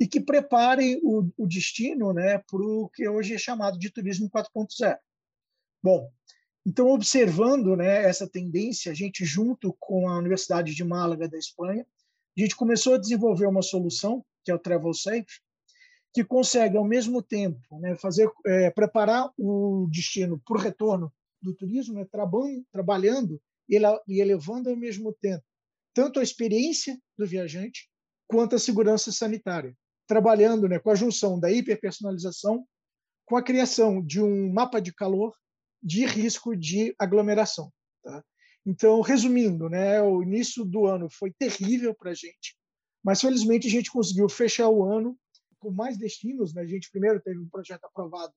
e 0.00 0.06
que 0.06 0.20
preparem 0.20 0.98
o, 1.02 1.30
o 1.36 1.46
destino 1.46 2.12
né, 2.12 2.38
para 2.38 2.62
o 2.62 2.88
que 2.88 3.06
hoje 3.06 3.34
é 3.34 3.38
chamado 3.38 3.78
de 3.78 3.90
turismo 3.90 4.30
4.0. 4.30 4.96
Bom, 5.82 6.10
então, 6.64 6.88
observando 6.88 7.76
né, 7.76 8.04
essa 8.04 8.28
tendência, 8.28 8.90
a 8.90 8.94
gente, 8.94 9.24
junto 9.24 9.76
com 9.78 10.08
a 10.08 10.18
Universidade 10.18 10.74
de 10.74 10.84
Málaga, 10.84 11.28
da 11.28 11.38
Espanha, 11.38 11.86
a 12.36 12.40
gente 12.40 12.56
começou 12.56 12.94
a 12.94 12.98
desenvolver 12.98 13.46
uma 13.46 13.62
solução, 13.62 14.24
que 14.44 14.50
é 14.50 14.54
o 14.54 14.58
Travel 14.58 14.94
Safe, 14.94 15.40
que 16.14 16.24
consegue, 16.24 16.76
ao 16.76 16.84
mesmo 16.84 17.22
tempo, 17.22 17.60
né, 17.80 17.96
fazer, 17.96 18.30
é, 18.46 18.70
preparar 18.70 19.30
o 19.36 19.88
destino 19.90 20.40
para 20.40 20.56
o 20.56 20.60
retorno 20.60 21.12
do 21.40 21.54
turismo, 21.54 21.94
né, 21.94 22.06
trabalhando, 22.10 22.64
trabalhando 22.72 23.40
e 23.68 24.20
elevando, 24.20 24.70
ao 24.70 24.76
mesmo 24.76 25.12
tempo, 25.12 25.44
tanto 25.98 26.20
a 26.20 26.22
experiência 26.22 26.96
do 27.18 27.26
viajante 27.26 27.90
quanto 28.28 28.54
a 28.54 28.58
segurança 28.60 29.10
sanitária, 29.10 29.76
trabalhando 30.06 30.68
né, 30.68 30.78
com 30.78 30.90
a 30.92 30.94
junção 30.94 31.40
da 31.40 31.50
hiperpersonalização 31.50 32.64
com 33.26 33.36
a 33.36 33.42
criação 33.42 34.00
de 34.00 34.22
um 34.22 34.52
mapa 34.52 34.80
de 34.80 34.94
calor 34.94 35.34
de 35.82 36.06
risco 36.06 36.56
de 36.56 36.94
aglomeração. 37.00 37.72
Tá? 38.04 38.24
Então, 38.64 39.00
resumindo, 39.00 39.68
né, 39.68 40.00
o 40.00 40.22
início 40.22 40.64
do 40.64 40.86
ano 40.86 41.10
foi 41.10 41.32
terrível 41.36 41.92
para 41.92 42.12
a 42.12 42.14
gente, 42.14 42.56
mas 43.02 43.20
felizmente 43.20 43.66
a 43.66 43.70
gente 43.70 43.90
conseguiu 43.90 44.28
fechar 44.28 44.68
o 44.68 44.84
ano 44.84 45.18
com 45.58 45.72
mais 45.72 45.98
destinos. 45.98 46.54
Né? 46.54 46.62
A 46.62 46.66
gente 46.66 46.92
primeiro 46.92 47.20
teve 47.20 47.40
um 47.40 47.48
projeto 47.48 47.84
aprovado 47.84 48.34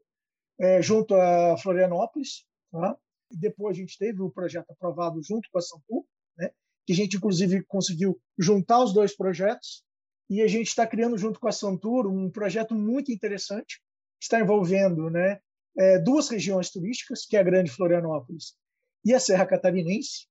é, 0.60 0.82
junto 0.82 1.14
a 1.14 1.56
Florianópolis, 1.60 2.44
tá? 2.72 2.98
depois 3.30 3.78
a 3.78 3.80
gente 3.80 4.00
teve 4.00 4.20
o 4.20 4.26
um 4.26 4.32
projeto 4.32 4.72
aprovado 4.72 5.22
junto 5.22 5.48
com 5.52 5.60
a 5.60 5.62
Sampu, 5.62 6.08
né? 6.36 6.50
Que 6.92 6.94
a 6.94 6.96
gente 7.06 7.18
inclusive 7.18 7.64
conseguiu 7.64 8.20
juntar 8.38 8.84
os 8.84 8.94
dois 8.94 9.16
projetos, 9.16 9.84
e 10.30 10.42
a 10.42 10.48
gente 10.48 10.68
está 10.68 10.86
criando 10.86 11.18
junto 11.18 11.40
com 11.40 11.48
a 11.48 11.52
Santur 11.52 12.06
um 12.08 12.30
projeto 12.30 12.76
muito 12.76 13.12
interessante, 13.12 13.82
que 14.20 14.26
está 14.26 14.40
envolvendo 14.40 15.10
né, 15.10 15.40
é, 15.78 16.00
duas 16.00 16.30
regiões 16.30 16.70
turísticas, 16.70 17.26
que 17.26 17.38
é 17.38 17.40
a 17.40 17.44
Grande 17.44 17.72
Florianópolis 17.72 18.56
e 19.06 19.14
a 19.14 19.20
Serra 19.20 19.46
Catarinense, 19.46 20.28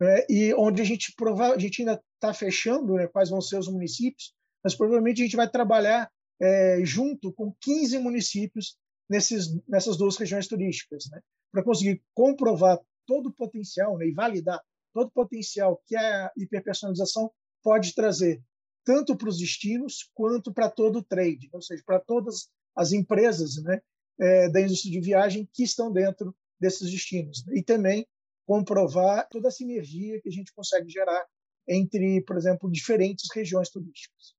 né, 0.00 0.24
e 0.28 0.54
onde 0.54 0.82
a 0.82 0.84
gente, 0.84 1.12
prova 1.16 1.54
a 1.54 1.58
gente 1.58 1.80
ainda 1.80 2.02
está 2.14 2.32
fechando 2.32 2.94
né, 2.94 3.06
quais 3.06 3.30
vão 3.30 3.40
ser 3.40 3.58
os 3.58 3.68
municípios, 3.68 4.34
mas 4.62 4.74
provavelmente 4.74 5.22
a 5.22 5.24
gente 5.24 5.36
vai 5.36 5.50
trabalhar 5.50 6.10
é, 6.40 6.80
junto 6.84 7.32
com 7.32 7.54
15 7.60 7.98
municípios 7.98 8.76
nesses, 9.08 9.58
nessas 9.66 9.96
duas 9.96 10.16
regiões 10.16 10.46
turísticas, 10.46 11.08
né, 11.10 11.20
para 11.50 11.64
conseguir 11.64 12.02
comprovar 12.14 12.78
todo 13.06 13.30
o 13.30 13.34
potencial 13.34 13.96
né, 13.96 14.08
e 14.08 14.12
validar 14.12 14.60
todo 14.96 15.08
o 15.08 15.10
potencial 15.10 15.82
que 15.86 15.94
a 15.94 16.32
hiperpersonalização 16.34 17.30
pode 17.62 17.94
trazer, 17.94 18.42
tanto 18.82 19.14
para 19.14 19.28
os 19.28 19.36
destinos 19.36 20.10
quanto 20.14 20.54
para 20.54 20.70
todo 20.70 21.00
o 21.00 21.02
trade, 21.02 21.50
ou 21.52 21.60
seja, 21.60 21.82
para 21.84 22.00
todas 22.00 22.48
as 22.74 22.92
empresas 22.92 23.62
né, 23.62 23.82
é, 24.18 24.48
da 24.48 24.62
indústria 24.62 24.92
de 24.92 25.00
viagem 25.00 25.46
que 25.52 25.64
estão 25.64 25.92
dentro 25.92 26.34
desses 26.58 26.90
destinos. 26.90 27.44
E 27.48 27.62
também 27.62 28.08
comprovar 28.46 29.28
toda 29.28 29.48
a 29.48 29.50
sinergia 29.50 30.18
que 30.22 30.30
a 30.30 30.32
gente 30.32 30.50
consegue 30.54 30.88
gerar 30.88 31.26
entre, 31.68 32.22
por 32.22 32.38
exemplo, 32.38 32.70
diferentes 32.70 33.26
regiões 33.34 33.68
turísticas. 33.68 34.34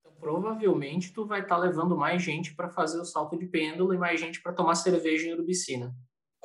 Então, 0.00 0.16
provavelmente, 0.18 1.12
tu 1.12 1.24
vai 1.24 1.42
estar 1.42 1.56
tá 1.56 1.60
levando 1.60 1.96
mais 1.96 2.20
gente 2.20 2.56
para 2.56 2.70
fazer 2.70 3.00
o 3.00 3.04
salto 3.04 3.38
de 3.38 3.46
pêndulo 3.46 3.94
e 3.94 3.98
mais 3.98 4.18
gente 4.18 4.42
para 4.42 4.52
tomar 4.52 4.74
cerveja 4.74 5.28
em 5.28 5.32
Urubicina. 5.34 5.94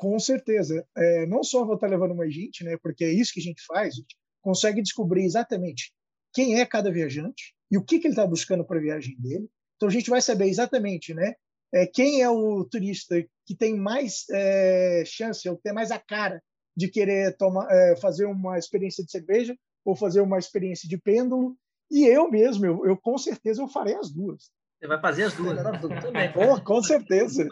Com 0.01 0.17
certeza. 0.17 0.83
É, 0.97 1.27
não 1.27 1.43
só 1.43 1.63
vou 1.63 1.75
estar 1.75 1.85
levando 1.85 2.15
mais 2.15 2.33
gente, 2.33 2.63
né, 2.63 2.75
porque 2.81 3.03
é 3.03 3.13
isso 3.13 3.31
que 3.31 3.39
a 3.39 3.43
gente 3.43 3.63
faz, 3.67 3.93
a 3.93 3.97
gente 3.97 4.17
consegue 4.41 4.81
descobrir 4.81 5.23
exatamente 5.23 5.93
quem 6.33 6.59
é 6.59 6.65
cada 6.65 6.91
viajante 6.91 7.53
e 7.69 7.77
o 7.77 7.83
que, 7.83 7.99
que 7.99 8.07
ele 8.07 8.13
está 8.13 8.25
buscando 8.25 8.65
para 8.65 8.79
a 8.79 8.81
viagem 8.81 9.15
dele. 9.19 9.47
Então, 9.75 9.87
a 9.87 9.91
gente 9.91 10.09
vai 10.09 10.19
saber 10.19 10.47
exatamente 10.47 11.13
né, 11.13 11.35
é, 11.71 11.85
quem 11.85 12.23
é 12.23 12.27
o 12.27 12.65
turista 12.65 13.23
que 13.45 13.55
tem 13.55 13.77
mais 13.77 14.25
é, 14.31 15.03
chance, 15.05 15.47
ou 15.47 15.55
tem 15.55 15.71
mais 15.71 15.91
a 15.91 15.99
cara 15.99 16.41
de 16.75 16.87
querer 16.87 17.37
tomar, 17.37 17.67
é, 17.69 17.95
fazer 17.95 18.25
uma 18.25 18.57
experiência 18.57 19.05
de 19.05 19.11
cerveja 19.11 19.55
ou 19.85 19.95
fazer 19.95 20.21
uma 20.21 20.39
experiência 20.39 20.89
de 20.89 20.97
pêndulo. 20.97 21.55
E 21.91 22.07
eu 22.07 22.27
mesmo, 22.27 22.65
eu, 22.65 22.85
eu 22.87 22.97
com 22.97 23.19
certeza 23.19 23.61
eu 23.61 23.67
farei 23.67 23.93
as 23.97 24.11
duas. 24.11 24.49
Você 24.79 24.87
vai 24.87 24.99
fazer 24.99 25.25
as 25.25 25.35
duas, 25.35 25.57
né? 25.63 26.01
também. 26.01 26.33
Pô, 26.33 26.59
com 26.59 26.81
certeza. 26.81 27.47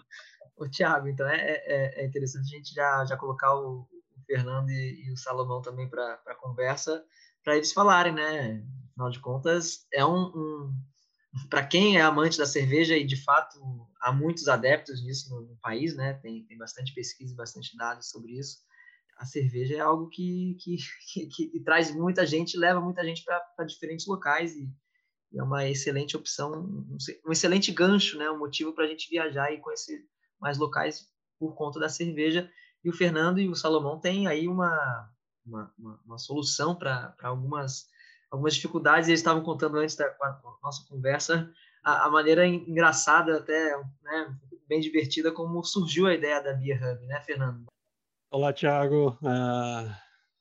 O 0.59 0.67
Thiago, 0.67 1.07
então 1.07 1.25
é, 1.25 1.37
é, 1.37 2.01
é, 2.01 2.05
interessante 2.05 2.53
a 2.53 2.57
gente 2.57 2.73
já, 2.73 3.05
já 3.05 3.15
colocar 3.15 3.55
o, 3.55 3.87
o 4.17 4.21
Fernando 4.27 4.69
e, 4.69 5.05
e, 5.05 5.11
o 5.11 5.15
Salomão 5.15 5.61
também 5.61 5.89
para 5.89 6.19
a 6.27 6.35
conversa, 6.35 7.01
para 7.41 7.55
eles 7.55 7.71
falarem, 7.71 8.13
né? 8.13 8.61
Afinal 8.91 9.09
de 9.09 9.19
contas, 9.21 9.87
é 9.93 10.05
um, 10.05 10.25
um 10.35 10.73
para 11.49 11.65
quem 11.65 11.97
é 11.97 12.01
amante 12.01 12.37
da 12.37 12.45
cerveja, 12.45 12.97
e 12.97 13.05
de 13.05 13.15
fato 13.15 13.57
há 14.01 14.11
muitos 14.11 14.49
adeptos 14.49 15.01
disso 15.01 15.29
no, 15.29 15.41
no 15.41 15.55
país, 15.57 15.95
né? 15.95 16.15
Tem, 16.15 16.43
tem 16.43 16.57
bastante 16.57 16.93
pesquisa, 16.93 17.33
bastante 17.35 17.77
dados 17.77 18.09
sobre 18.09 18.37
isso. 18.37 18.57
A 19.17 19.25
cerveja 19.25 19.77
é 19.77 19.79
algo 19.79 20.09
que, 20.09 20.57
que, 20.59 20.75
que, 21.13 21.47
que 21.47 21.59
traz 21.61 21.95
muita 21.95 22.25
gente, 22.25 22.57
leva 22.57 22.81
muita 22.81 23.01
gente 23.03 23.23
para 23.23 23.65
diferentes 23.65 24.05
locais 24.05 24.55
e, 24.57 24.69
e, 25.31 25.39
é 25.39 25.43
uma 25.43 25.69
excelente 25.69 26.17
opção, 26.17 26.51
um, 26.51 26.97
um 27.25 27.31
excelente 27.31 27.71
gancho, 27.71 28.17
né? 28.17 28.29
Um 28.29 28.39
motivo 28.39 28.73
para 28.73 28.83
a 28.83 28.87
gente 28.87 29.09
viajar 29.09 29.53
e 29.53 29.59
conhecer 29.59 30.03
mais 30.39 30.57
locais 30.57 31.07
por 31.39 31.55
conta 31.55 31.79
da 31.79 31.89
cerveja. 31.89 32.49
E 32.83 32.89
o 32.89 32.93
Fernando 32.93 33.39
e 33.39 33.49
o 33.49 33.55
Salomão 33.55 33.99
têm 33.99 34.27
aí 34.27 34.47
uma, 34.47 35.09
uma, 35.45 35.73
uma, 35.77 35.99
uma 36.05 36.17
solução 36.17 36.75
para 36.75 37.15
algumas 37.21 37.87
algumas 38.31 38.53
dificuldades, 38.55 39.07
eles 39.07 39.19
estavam 39.19 39.43
contando 39.43 39.77
antes 39.77 39.95
da 39.95 40.15
nossa 40.61 40.85
conversa, 40.87 41.51
a, 41.83 42.05
a 42.05 42.09
maneira 42.09 42.45
engraçada, 42.45 43.37
até 43.37 43.75
né, 44.03 44.35
bem 44.67 44.79
divertida, 44.79 45.31
como 45.31 45.63
surgiu 45.63 46.05
a 46.07 46.13
ideia 46.13 46.41
da 46.41 46.53
Beer 46.53 46.77
Hub, 46.77 47.05
né, 47.07 47.19
Fernando? 47.21 47.65
Olá, 48.31 48.53
Tiago, 48.53 49.17
uh, 49.23 49.91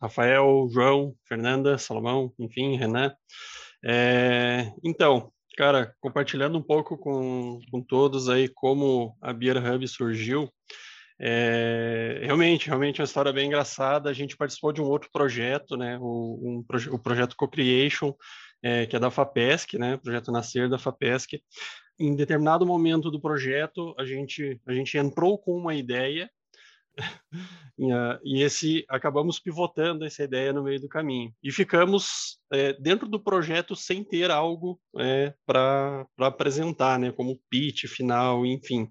Rafael, 0.01 0.69
João, 0.71 1.17
Fernanda, 1.25 1.79
Salomão, 1.79 2.33
enfim, 2.39 2.77
Renan. 2.77 3.15
É, 3.83 4.71
então, 4.85 5.33
cara, 5.59 5.93
compartilhando 6.01 6.57
um 6.57 6.63
pouco 6.63 6.97
com, 6.97 7.59
com 7.69 7.83
todos 7.83 8.29
aí 8.29 8.47
como 8.47 9.19
a 9.21 9.33
Beer 9.33 9.57
Hub 9.57 9.89
surgiu, 9.89 10.49
é, 11.21 12.21
realmente, 12.23 12.69
realmente 12.69 13.01
é 13.01 13.03
uma 13.03 13.07
história 13.07 13.33
bem 13.33 13.49
engraçada. 13.49 14.09
A 14.09 14.13
gente 14.13 14.37
participou 14.37 14.73
de 14.73 14.81
um 14.81 14.85
outro 14.85 15.11
projeto, 15.13 15.77
né? 15.77 15.99
O, 16.01 16.39
um, 16.41 16.65
o 16.93 16.99
projeto 17.01 17.35
Co-Creation, 17.37 18.15
é, 18.63 18.87
que 18.87 18.95
é 18.95 19.01
da 19.01 19.11
FAPESC, 19.11 19.77
né? 19.77 19.97
O 19.97 19.99
projeto 19.99 20.31
Nascer 20.31 20.69
da 20.69 20.79
FAPESC. 20.79 21.43
Em 21.99 22.15
determinado 22.15 22.65
momento 22.65 23.11
do 23.11 23.21
projeto, 23.21 23.97
a 23.99 24.05
gente, 24.05 24.61
a 24.65 24.73
gente 24.73 24.97
entrou 24.97 25.37
com 25.37 25.57
uma 25.57 25.75
ideia 25.75 26.31
e 28.25 28.43
esse 28.43 28.85
acabamos 28.89 29.39
pivotando 29.39 30.05
essa 30.05 30.23
ideia 30.23 30.53
no 30.53 30.63
meio 30.63 30.81
do 30.81 30.89
caminho 30.89 31.33
e 31.43 31.53
ficamos 31.53 32.39
é, 32.53 32.73
dentro 32.75 33.09
do 33.09 33.21
projeto 33.21 33.77
sem 33.77 34.03
ter 34.03 34.31
algo 34.31 34.81
é, 34.99 35.35
para 35.47 36.07
apresentar, 36.19 36.99
né? 36.99 37.13
Como 37.13 37.41
pitch 37.49 37.87
final, 37.87 38.45
enfim. 38.45 38.89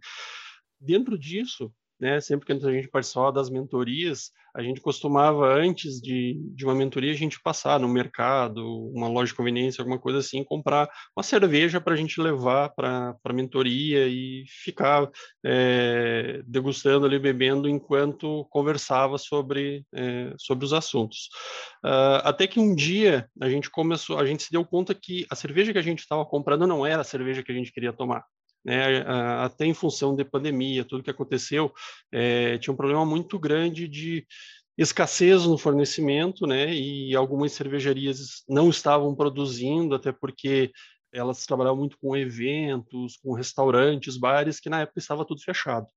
Dentro 0.80 1.18
disso, 1.18 1.72
né? 2.00 2.20
Sempre 2.20 2.46
que 2.46 2.51
a 2.54 2.72
gente 2.72 2.88
participava 2.88 3.32
das 3.32 3.50
mentorias, 3.50 4.32
a 4.56 4.63
gente 4.63 4.82
costumava, 4.82 5.54
antes 5.54 6.01
de, 6.01 6.36
de 6.56 6.66
uma 6.66 6.74
mentoria, 6.74 7.12
a 7.12 7.16
gente 7.16 7.39
passar 7.39 7.80
no 7.80 7.88
mercado, 7.88 8.66
uma 8.92 9.08
loja 9.08 9.32
de 9.32 9.38
conveniência, 9.38 9.82
alguma 9.82 10.00
coisa 10.00 10.18
assim, 10.18 10.44
comprar 10.44 10.89
uma 11.16 11.22
cerveja 11.22 11.80
para 11.80 11.94
a 11.94 11.96
gente 11.96 12.20
levar 12.20 12.70
para 12.70 13.16
a 13.24 13.34
mentoria 13.34 14.08
e 14.08 14.46
ficar 14.48 15.10
é, 15.46 16.42
degustando 16.48 17.06
ali, 17.06 17.20
bebendo, 17.20 17.70
enquanto 17.70 18.48
conversava 18.50 19.20
sobre, 19.20 19.86
é, 19.94 20.34
sobre 20.39 20.66
os 20.66 20.74
assuntos. 20.74 21.30
Uh, 21.86 22.20
até 22.24 22.48
que 22.48 22.60
um 22.60 22.74
dia 22.74 23.30
a 23.39 23.48
gente 23.48 23.70
começou, 23.70 24.18
a 24.18 24.25
gente 24.25 24.44
se 24.44 24.51
deu 24.51 24.66
conta 24.66 24.96
que 24.96 25.25
a 25.30 25.36
cerveja 25.36 25.72
que 25.72 25.80
a 25.80 25.84
gente 25.84 26.00
estava 26.00 26.25
comprando 26.25 26.66
não 26.66 26.84
era 26.84 27.01
a 27.01 27.06
cerveja 27.06 27.44
que 27.44 27.51
a 27.51 27.56
gente 27.56 27.72
queria 27.72 27.94
tomar 27.94 28.25
né, 28.68 29.00
até 29.40 29.66
em 29.66 29.74
função 29.74 30.14
da 30.14 30.26
pandemia, 30.26 30.84
tudo 30.84 31.02
que 31.02 31.10
aconteceu, 31.10 31.74
é, 32.12 32.58
tinha 32.58 32.74
um 32.74 32.78
problema 32.78 33.06
muito 33.06 33.40
grande 33.40 33.88
de 33.88 34.28
escassez 34.78 35.46
no 35.46 35.58
fornecimento, 35.58 36.46
né, 36.46 36.74
e 36.74 37.16
algumas 37.16 37.54
cervejarias 37.54 38.44
não 38.48 38.70
estavam 38.70 39.16
produzindo, 39.16 39.96
até 39.96 40.12
porque 40.12 40.70
elas 41.14 41.46
trabalhavam 41.46 41.80
muito 41.80 41.98
com 41.98 42.16
eventos, 42.16 43.16
com 43.24 43.34
restaurantes, 43.34 44.18
bares, 44.18 44.60
que 44.60 44.70
na 44.70 44.82
época 44.82 45.00
estava 45.00 45.26
tudo 45.26 45.42
fechado. 45.42 45.88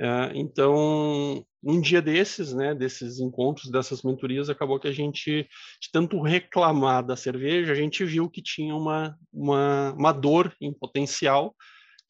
É, 0.00 0.32
então, 0.34 1.44
um 1.62 1.80
dia 1.82 2.00
desses, 2.00 2.54
né, 2.54 2.74
desses 2.74 3.20
encontros, 3.20 3.70
dessas 3.70 4.02
mentorias, 4.02 4.48
acabou 4.48 4.80
que 4.80 4.88
a 4.88 4.92
gente, 4.92 5.42
de 5.78 5.90
tanto 5.92 6.22
reclamar 6.22 7.04
da 7.04 7.14
cerveja, 7.14 7.72
a 7.72 7.76
gente 7.76 8.02
viu 8.06 8.30
que 8.30 8.40
tinha 8.40 8.74
uma, 8.74 9.14
uma, 9.30 9.92
uma 9.92 10.12
dor 10.12 10.56
em 10.58 10.72
potencial 10.72 11.54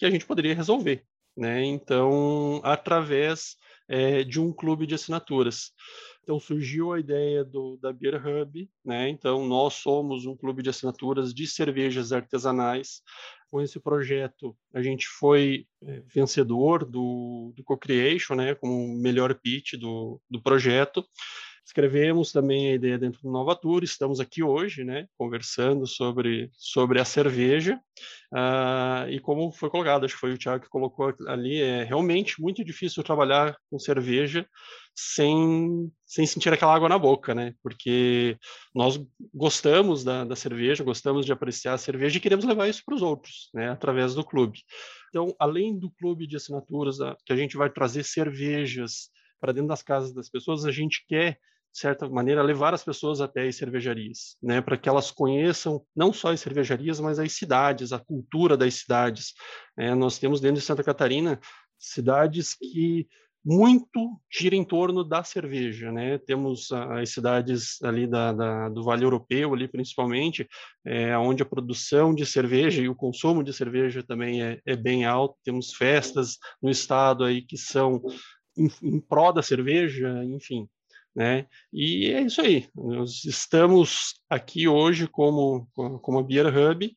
que 0.01 0.07
a 0.07 0.11
gente 0.11 0.25
poderia 0.25 0.55
resolver, 0.55 1.05
né? 1.37 1.63
Então, 1.63 2.61
através 2.65 3.57
é, 3.87 4.25
de 4.25 4.41
um 4.41 4.51
clube 4.51 4.87
de 4.87 4.95
assinaturas. 4.95 5.73
Então 6.23 6.41
surgiu 6.41 6.93
a 6.93 7.01
ideia 7.01 7.45
do 7.45 7.77
da 7.77 7.93
Beer 7.93 8.23
Hub, 8.25 8.71
né? 8.85 9.11
Então 9.11 9.47
nós 9.47 9.75
somos 9.75 10.25
um 10.25 10.35
clube 10.35 10.63
de 10.63 10.71
assinaturas 10.71 11.35
de 11.35 11.47
cervejas 11.47 12.13
artesanais. 12.13 13.03
Com 13.51 13.61
esse 13.61 13.79
projeto 13.79 14.57
a 14.73 14.81
gente 14.81 15.07
foi 15.07 15.67
é, 15.83 16.03
vencedor 16.07 16.85
do, 16.85 17.53
do 17.55 17.63
Co-Creation, 17.63 18.37
né? 18.37 18.55
Como 18.55 18.97
melhor 18.97 19.35
pitch 19.35 19.75
do, 19.75 20.19
do 20.31 20.41
projeto. 20.41 21.05
Escrevemos 21.65 22.33
também 22.33 22.71
a 22.71 22.75
ideia 22.75 22.99
dentro 22.99 23.23
do 23.23 23.31
Nova 23.31 23.55
Tour, 23.55 23.85
estamos 23.85 24.19
aqui 24.19 24.43
hoje, 24.43 24.83
né, 24.83 25.07
conversando 25.17 25.87
sobre, 25.87 26.51
sobre 26.55 27.01
a 27.01 27.05
cerveja, 27.05 27.81
uh, 28.33 29.09
e 29.09 29.21
como 29.21 29.53
foi 29.53 29.71
colocado, 29.71 30.05
acho 30.05 30.15
que 30.15 30.21
foi 30.21 30.33
o 30.33 30.39
Thiago 30.39 30.65
que 30.65 30.71
colocou 30.71 31.15
ali, 31.29 31.61
é 31.61 31.85
realmente 31.85 32.41
muito 32.41 32.65
difícil 32.65 33.03
trabalhar 33.03 33.57
com 33.71 33.79
cerveja 33.79 34.47
sem, 34.95 35.93
sem 36.05 36.27
sentir 36.27 36.53
aquela 36.53 36.75
água 36.75 36.89
na 36.89 36.99
boca, 36.99 37.35
né, 37.35 37.55
porque 37.63 38.37
nós 38.75 39.01
gostamos 39.33 40.03
da, 40.03 40.25
da 40.25 40.35
cerveja, 40.35 40.83
gostamos 40.83 41.25
de 41.25 41.33
apreciar 41.33 41.75
a 41.75 41.79
cerveja 41.79 42.17
e 42.17 42.21
queremos 42.21 42.45
levar 42.45 42.69
isso 42.69 42.83
para 42.85 42.97
os 42.97 43.03
outros, 43.03 43.49
né, 43.55 43.71
através 43.71 44.15
do 44.15 44.25
clube. 44.25 44.61
Então, 45.11 45.35
além 45.39 45.79
do 45.79 45.91
clube 45.91 46.27
de 46.27 46.37
assinaturas, 46.37 46.99
que 47.25 47.33
a 47.33 47.37
gente 47.37 47.57
vai 47.57 47.69
trazer 47.69 48.05
cervejas 48.05 49.11
para 49.41 49.53
dentro 49.53 49.69
das 49.69 49.83
casas 49.83 50.13
das 50.13 50.29
pessoas, 50.29 50.65
a 50.65 50.71
gente 50.71 51.05
quer 51.09 51.39
de 51.73 51.79
certa 51.79 52.09
maneira, 52.09 52.43
levar 52.43 52.75
as 52.75 52.83
pessoas 52.83 53.21
até 53.21 53.47
as 53.47 53.57
cervejarias, 53.57 54.37
né, 54.43 54.61
para 54.61 54.77
que 54.77 54.89
elas 54.89 55.11
conheçam 55.11 55.85
não 55.95 56.13
só 56.13 56.33
as 56.33 56.41
cervejarias, 56.41 56.99
mas 56.99 57.19
as 57.19 57.33
cidades, 57.33 57.93
a 57.93 57.99
cultura 57.99 58.57
das 58.57 58.75
cidades. 58.75 59.35
É, 59.79 59.95
nós 59.95 60.19
temos 60.19 60.41
dentro 60.41 60.57
de 60.61 60.67
Santa 60.67 60.83
Catarina 60.83 61.41
cidades 61.79 62.55
que 62.55 63.09
muito 63.43 64.21
gira 64.31 64.55
em 64.55 64.65
torno 64.65 65.03
da 65.03 65.25
cerveja, 65.25 65.91
né? 65.91 66.19
Temos 66.19 66.71
as 66.73 67.09
cidades 67.09 67.81
ali 67.83 68.07
da, 68.07 68.35
da, 68.35 68.69
do 68.69 68.83
Vale 68.83 69.03
Europeu, 69.03 69.55
ali 69.55 69.67
principalmente, 69.67 70.47
é, 70.85 71.17
onde 71.17 71.43
a 71.43 71.47
produção 71.47 72.15
de 72.15 72.27
cerveja 72.27 72.83
e 72.83 72.89
o 72.89 72.95
consumo 72.95 73.43
de 73.43 73.55
cerveja 73.55 74.03
também 74.03 74.43
é, 74.43 74.61
é 74.67 74.77
bem 74.77 75.07
alto. 75.07 75.37
Temos 75.43 75.73
festas 75.73 76.37
no 76.61 76.69
estado 76.69 77.25
aí 77.25 77.41
que 77.41 77.57
são 77.57 78.03
em, 78.57 78.69
em 78.83 79.01
prol 79.01 79.33
da 79.33 79.43
cerveja, 79.43 80.25
enfim 80.25 80.69
né? 81.15 81.47
E 81.73 82.13
é 82.13 82.23
isso 82.23 82.41
aí. 82.41 82.69
Nós 82.75 83.25
estamos 83.25 84.15
aqui 84.29 84.69
hoje 84.69 85.07
como 85.07 85.69
como 85.75 86.19
a 86.19 86.23
Beer 86.23 86.47
Hub 86.47 86.95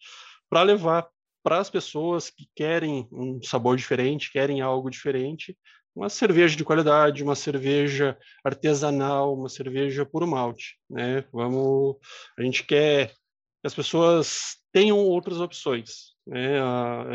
para 0.50 0.64
levar 0.64 1.08
para 1.44 1.60
as 1.60 1.70
pessoas 1.70 2.30
que 2.30 2.48
querem 2.56 3.08
um 3.12 3.42
sabor 3.44 3.76
diferente, 3.76 4.32
querem 4.32 4.62
algo 4.62 4.90
diferente, 4.90 5.58
uma 5.94 6.10
cerveja 6.10 6.56
de 6.56 6.64
qualidade, 6.64 7.24
uma 7.24 7.36
cerveja 7.36 8.18
artesanal, 8.44 9.34
uma 9.38 9.50
cerveja 9.50 10.06
puro 10.06 10.26
malte, 10.26 10.78
né? 10.90 11.26
Vamos, 11.34 11.98
a 12.38 12.44
gente 12.44 12.64
quer 12.64 13.10
que 13.10 13.68
as 13.68 13.76
pessoas 13.76 14.58
tenham 14.72 14.98
outras 14.98 15.40
opções, 15.40 16.14
né? 16.26 16.60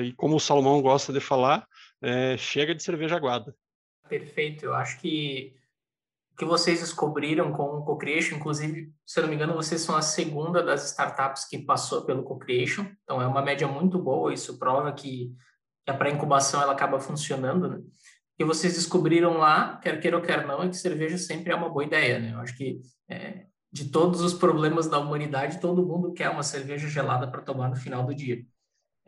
E 0.04 0.12
como 0.12 0.36
o 0.36 0.40
Salomão 0.40 0.82
gosta 0.82 1.12
de 1.12 1.20
falar, 1.20 1.66
é, 2.02 2.36
chega 2.36 2.74
de 2.74 2.82
cerveja 2.82 3.16
aguada. 3.16 3.54
Perfeito. 4.08 4.64
Eu 4.64 4.74
acho 4.74 5.00
que 5.00 5.54
que 6.36 6.44
vocês 6.44 6.78
descobriram 6.78 7.52
com 7.52 7.64
o 7.64 7.84
Co-Creation, 7.84 8.36
inclusive, 8.36 8.92
se 9.04 9.18
eu 9.18 9.22
não 9.22 9.28
me 9.28 9.34
engano, 9.34 9.54
vocês 9.54 9.80
são 9.80 9.96
a 9.96 10.02
segunda 10.02 10.62
das 10.62 10.84
startups 10.90 11.44
que 11.44 11.58
passou 11.58 12.04
pelo 12.04 12.22
Co-Creation, 12.22 12.86
então 13.02 13.20
é 13.20 13.26
uma 13.26 13.42
média 13.42 13.66
muito 13.66 13.98
boa, 13.98 14.32
isso 14.32 14.56
prova 14.56 14.92
que, 14.92 15.34
a 15.84 15.94
pré-incubação 15.94 16.62
ela 16.62 16.72
acaba 16.72 17.00
funcionando, 17.00 17.68
né? 17.68 17.82
que 18.36 18.44
vocês 18.44 18.74
descobriram 18.74 19.36
lá, 19.38 19.78
quer 19.78 20.00
queira 20.00 20.16
ou 20.16 20.22
quer 20.22 20.46
não, 20.46 20.62
é 20.62 20.68
que 20.68 20.76
cerveja 20.76 21.18
sempre 21.18 21.52
é 21.52 21.56
uma 21.56 21.68
boa 21.68 21.84
ideia, 21.84 22.20
né? 22.20 22.32
Eu 22.34 22.38
acho 22.38 22.56
que 22.56 22.80
é, 23.08 23.46
de 23.72 23.90
todos 23.90 24.20
os 24.20 24.32
problemas 24.32 24.86
da 24.86 24.98
humanidade, 24.98 25.60
todo 25.60 25.84
mundo 25.84 26.12
quer 26.12 26.30
uma 26.30 26.44
cerveja 26.44 26.86
gelada 26.86 27.26
para 27.28 27.42
tomar 27.42 27.68
no 27.68 27.74
final 27.74 28.04
do 28.04 28.14
dia. 28.14 28.44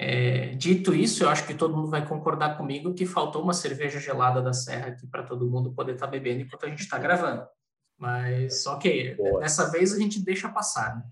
É, 0.02 0.54
dito 0.54 0.94
isso, 0.94 1.22
eu 1.22 1.28
acho 1.28 1.46
que 1.46 1.52
todo 1.52 1.76
mundo 1.76 1.90
vai 1.90 2.08
concordar 2.08 2.56
comigo 2.56 2.94
que 2.94 3.04
faltou 3.04 3.42
uma 3.42 3.52
cerveja 3.52 4.00
gelada 4.00 4.40
da 4.40 4.50
Serra 4.50 4.86
aqui 4.86 5.06
para 5.06 5.24
todo 5.24 5.46
mundo 5.46 5.74
poder 5.74 5.92
estar 5.92 6.06
tá 6.06 6.10
bebendo 6.10 6.40
enquanto 6.40 6.64
a 6.64 6.70
gente 6.70 6.80
está 6.80 6.96
gravando. 6.96 7.46
Mas, 7.98 8.66
ok, 8.66 9.14
Boa. 9.16 9.40
dessa 9.40 9.70
vez 9.70 9.92
a 9.92 9.98
gente 9.98 10.18
deixa 10.24 10.48
passar. 10.48 10.96
Né? 10.96 11.02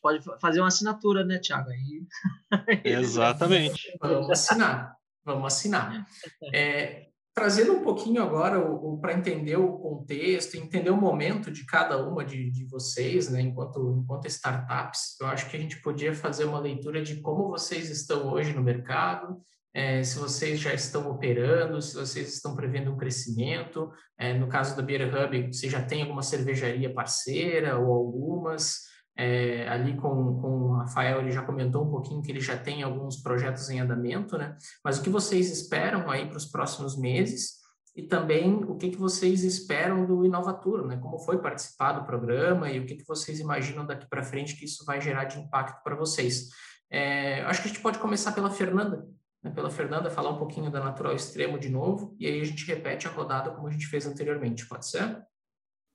Pode 0.00 0.24
fazer 0.40 0.60
uma 0.60 0.68
assinatura, 0.68 1.22
né, 1.26 1.38
Tiago? 1.38 1.68
Aí... 1.68 2.06
Exatamente. 2.82 3.94
Vamos 4.00 4.30
assinar. 4.30 4.96
Vamos 5.22 5.52
assinar. 5.52 6.06
É, 6.54 7.08
trazendo 7.34 7.72
um 7.72 7.82
pouquinho 7.82 8.22
agora 8.22 8.60
para 9.00 9.14
entender 9.14 9.56
o 9.56 9.78
contexto, 9.78 10.56
entender 10.56 10.90
o 10.90 10.96
momento 10.96 11.50
de 11.50 11.64
cada 11.64 11.96
uma 12.06 12.24
de, 12.24 12.50
de 12.50 12.66
vocês, 12.66 13.30
né, 13.30 13.40
enquanto, 13.40 13.98
enquanto 14.02 14.26
startups, 14.26 15.18
eu 15.20 15.26
acho 15.26 15.48
que 15.48 15.56
a 15.56 15.60
gente 15.60 15.80
podia 15.80 16.14
fazer 16.14 16.44
uma 16.44 16.60
leitura 16.60 17.02
de 17.02 17.20
como 17.20 17.48
vocês 17.48 17.90
estão 17.90 18.30
hoje 18.32 18.52
no 18.52 18.62
mercado, 18.62 19.40
é, 19.74 20.02
se 20.02 20.18
vocês 20.18 20.60
já 20.60 20.74
estão 20.74 21.10
operando, 21.10 21.80
se 21.80 21.94
vocês 21.94 22.34
estão 22.34 22.54
prevendo 22.54 22.92
um 22.92 22.96
crescimento. 22.96 23.90
É, 24.18 24.34
no 24.34 24.46
caso 24.46 24.76
da 24.76 24.82
Beer 24.82 25.08
Hub, 25.08 25.50
você 25.50 25.68
já 25.68 25.82
tem 25.82 26.02
alguma 26.02 26.22
cervejaria 26.22 26.92
parceira 26.92 27.78
ou 27.78 27.90
algumas? 27.90 28.91
É, 29.16 29.68
ali 29.68 29.94
com, 29.96 30.40
com 30.40 30.48
o 30.48 30.72
Rafael, 30.72 31.20
ele 31.20 31.32
já 31.32 31.42
comentou 31.42 31.84
um 31.84 31.90
pouquinho 31.90 32.22
que 32.22 32.30
ele 32.30 32.40
já 32.40 32.56
tem 32.56 32.82
alguns 32.82 33.18
projetos 33.18 33.68
em 33.68 33.78
andamento, 33.78 34.38
né? 34.38 34.56
Mas 34.82 34.98
o 34.98 35.02
que 35.02 35.10
vocês 35.10 35.50
esperam 35.50 36.10
aí 36.10 36.26
para 36.26 36.38
os 36.38 36.46
próximos 36.46 36.96
meses 36.96 37.60
e 37.94 38.02
também 38.02 38.64
o 38.64 38.76
que, 38.76 38.90
que 38.90 38.96
vocês 38.96 39.44
esperam 39.44 40.06
do 40.06 40.24
Inovatura, 40.24 40.86
né? 40.86 40.96
Como 40.96 41.18
foi 41.18 41.38
participar 41.42 41.92
do 41.92 42.06
programa 42.06 42.70
e 42.70 42.80
o 42.80 42.86
que, 42.86 42.96
que 42.96 43.06
vocês 43.06 43.38
imaginam 43.38 43.84
daqui 43.84 44.08
para 44.08 44.22
frente 44.22 44.56
que 44.56 44.64
isso 44.64 44.84
vai 44.86 45.00
gerar 45.00 45.24
de 45.24 45.38
impacto 45.38 45.82
para 45.82 45.94
vocês. 45.94 46.48
É, 46.90 47.42
acho 47.42 47.60
que 47.60 47.68
a 47.68 47.70
gente 47.72 47.82
pode 47.82 47.98
começar 47.98 48.32
pela 48.32 48.50
Fernanda, 48.50 49.06
né? 49.42 49.50
pela 49.50 49.70
Fernanda 49.70 50.10
falar 50.10 50.30
um 50.30 50.38
pouquinho 50.38 50.70
da 50.70 50.82
Natural 50.82 51.14
Extremo 51.14 51.58
de 51.58 51.68
novo 51.68 52.16
e 52.18 52.26
aí 52.26 52.40
a 52.40 52.44
gente 52.44 52.66
repete 52.66 53.06
a 53.06 53.10
rodada 53.10 53.50
como 53.50 53.66
a 53.66 53.70
gente 53.70 53.86
fez 53.86 54.06
anteriormente, 54.06 54.66
pode 54.66 54.86
ser? 54.86 55.22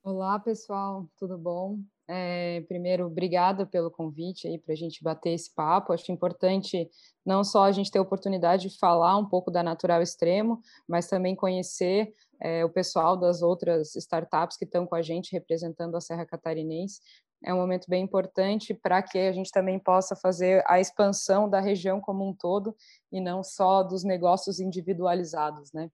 Olá, 0.04 0.38
pessoal, 0.38 1.08
tudo 1.16 1.36
bom? 1.36 1.80
É, 2.10 2.62
primeiro, 2.62 3.06
obrigada 3.06 3.66
pelo 3.66 3.90
convite 3.90 4.48
aí 4.48 4.58
para 4.58 4.72
a 4.72 4.76
gente 4.76 5.04
bater 5.04 5.30
esse 5.30 5.54
papo. 5.54 5.92
Acho 5.92 6.10
importante 6.10 6.88
não 7.24 7.44
só 7.44 7.64
a 7.64 7.72
gente 7.72 7.90
ter 7.90 7.98
a 7.98 8.02
oportunidade 8.02 8.70
de 8.70 8.78
falar 8.78 9.18
um 9.18 9.26
pouco 9.26 9.50
da 9.50 9.62
Natural 9.62 10.00
Extremo, 10.00 10.62
mas 10.88 11.06
também 11.06 11.36
conhecer 11.36 12.14
é, 12.40 12.64
o 12.64 12.70
pessoal 12.70 13.14
das 13.14 13.42
outras 13.42 13.94
startups 13.94 14.56
que 14.56 14.64
estão 14.64 14.86
com 14.86 14.94
a 14.94 15.02
gente 15.02 15.32
representando 15.32 15.96
a 15.96 16.00
Serra 16.00 16.24
Catarinense. 16.24 17.00
É 17.44 17.52
um 17.52 17.58
momento 17.58 17.84
bem 17.88 18.04
importante 18.04 18.72
para 18.72 19.02
que 19.02 19.18
a 19.18 19.32
gente 19.32 19.52
também 19.52 19.78
possa 19.78 20.16
fazer 20.16 20.64
a 20.66 20.80
expansão 20.80 21.48
da 21.48 21.60
região 21.60 22.00
como 22.00 22.26
um 22.26 22.34
todo 22.34 22.74
e 23.12 23.20
não 23.20 23.44
só 23.44 23.82
dos 23.82 24.02
negócios 24.02 24.58
individualizados, 24.58 25.72
né? 25.72 25.90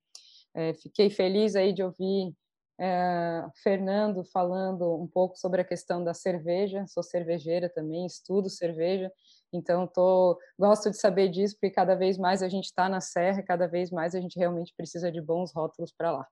É, 0.54 0.72
fiquei 0.74 1.10
feliz 1.10 1.56
aí 1.56 1.72
de 1.72 1.82
ouvir 1.82 2.32
é, 2.78 3.46
Fernando 3.62 4.24
falando 4.24 5.00
um 5.00 5.06
pouco 5.06 5.36
sobre 5.36 5.60
a 5.60 5.64
questão 5.64 6.02
da 6.02 6.12
cerveja, 6.12 6.84
sou 6.88 7.02
cervejeira 7.02 7.68
também, 7.68 8.06
estudo 8.06 8.50
cerveja, 8.50 9.12
Então, 9.52 9.86
tô, 9.86 10.38
gosto 10.58 10.90
de 10.90 10.98
saber 10.98 11.28
disso, 11.28 11.54
porque 11.54 11.70
cada 11.70 11.94
vez 11.94 12.18
mais 12.18 12.42
a 12.42 12.48
gente 12.48 12.64
está 12.64 12.88
na 12.88 13.00
serra, 13.00 13.42
cada 13.42 13.68
vez 13.68 13.90
mais 13.90 14.14
a 14.14 14.20
gente 14.20 14.38
realmente 14.38 14.74
precisa 14.76 15.12
de 15.12 15.20
bons 15.20 15.52
rótulos 15.54 15.92
para 15.96 16.10
lá. 16.10 16.26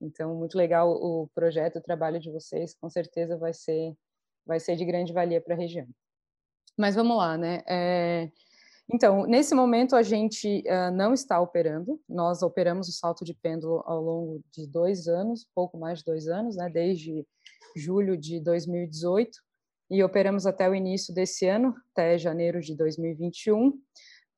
Então, 0.00 0.34
muito 0.34 0.56
legal 0.56 0.90
o 0.90 1.28
projeto, 1.34 1.76
o 1.76 1.82
trabalho 1.82 2.20
de 2.20 2.30
vocês, 2.30 2.74
com 2.74 2.90
certeza 2.90 3.36
vai 3.36 3.52
ser, 3.54 3.94
vai 4.46 4.60
ser 4.60 4.76
de 4.76 4.84
grande 4.84 5.12
valia 5.12 5.40
para 5.40 5.54
a 5.54 5.58
região. 5.58 5.88
Mas 6.76 6.94
vamos 6.94 7.16
lá, 7.16 7.36
né? 7.36 7.62
É, 7.66 8.30
então, 8.90 9.26
nesse 9.26 9.54
momento 9.54 9.94
a 9.94 10.02
gente 10.02 10.64
uh, 10.66 10.90
não 10.90 11.12
está 11.12 11.40
operando, 11.40 12.00
nós 12.08 12.42
operamos 12.42 12.88
o 12.88 12.92
salto 12.92 13.24
de 13.24 13.34
pêndulo 13.34 13.82
ao 13.84 14.00
longo 14.00 14.40
de 14.50 14.66
dois 14.66 15.06
anos, 15.08 15.46
pouco 15.54 15.76
mais 15.78 15.98
de 15.98 16.06
dois 16.06 16.26
anos, 16.26 16.56
né? 16.56 16.70
Desde 16.70 17.26
julho 17.76 18.16
de 18.16 18.40
2018, 18.40 19.38
e 19.90 20.02
operamos 20.02 20.46
até 20.46 20.68
o 20.68 20.74
início 20.74 21.14
desse 21.14 21.46
ano, 21.46 21.74
até 21.92 22.18
janeiro 22.18 22.60
de 22.60 22.74
2021 22.74 23.72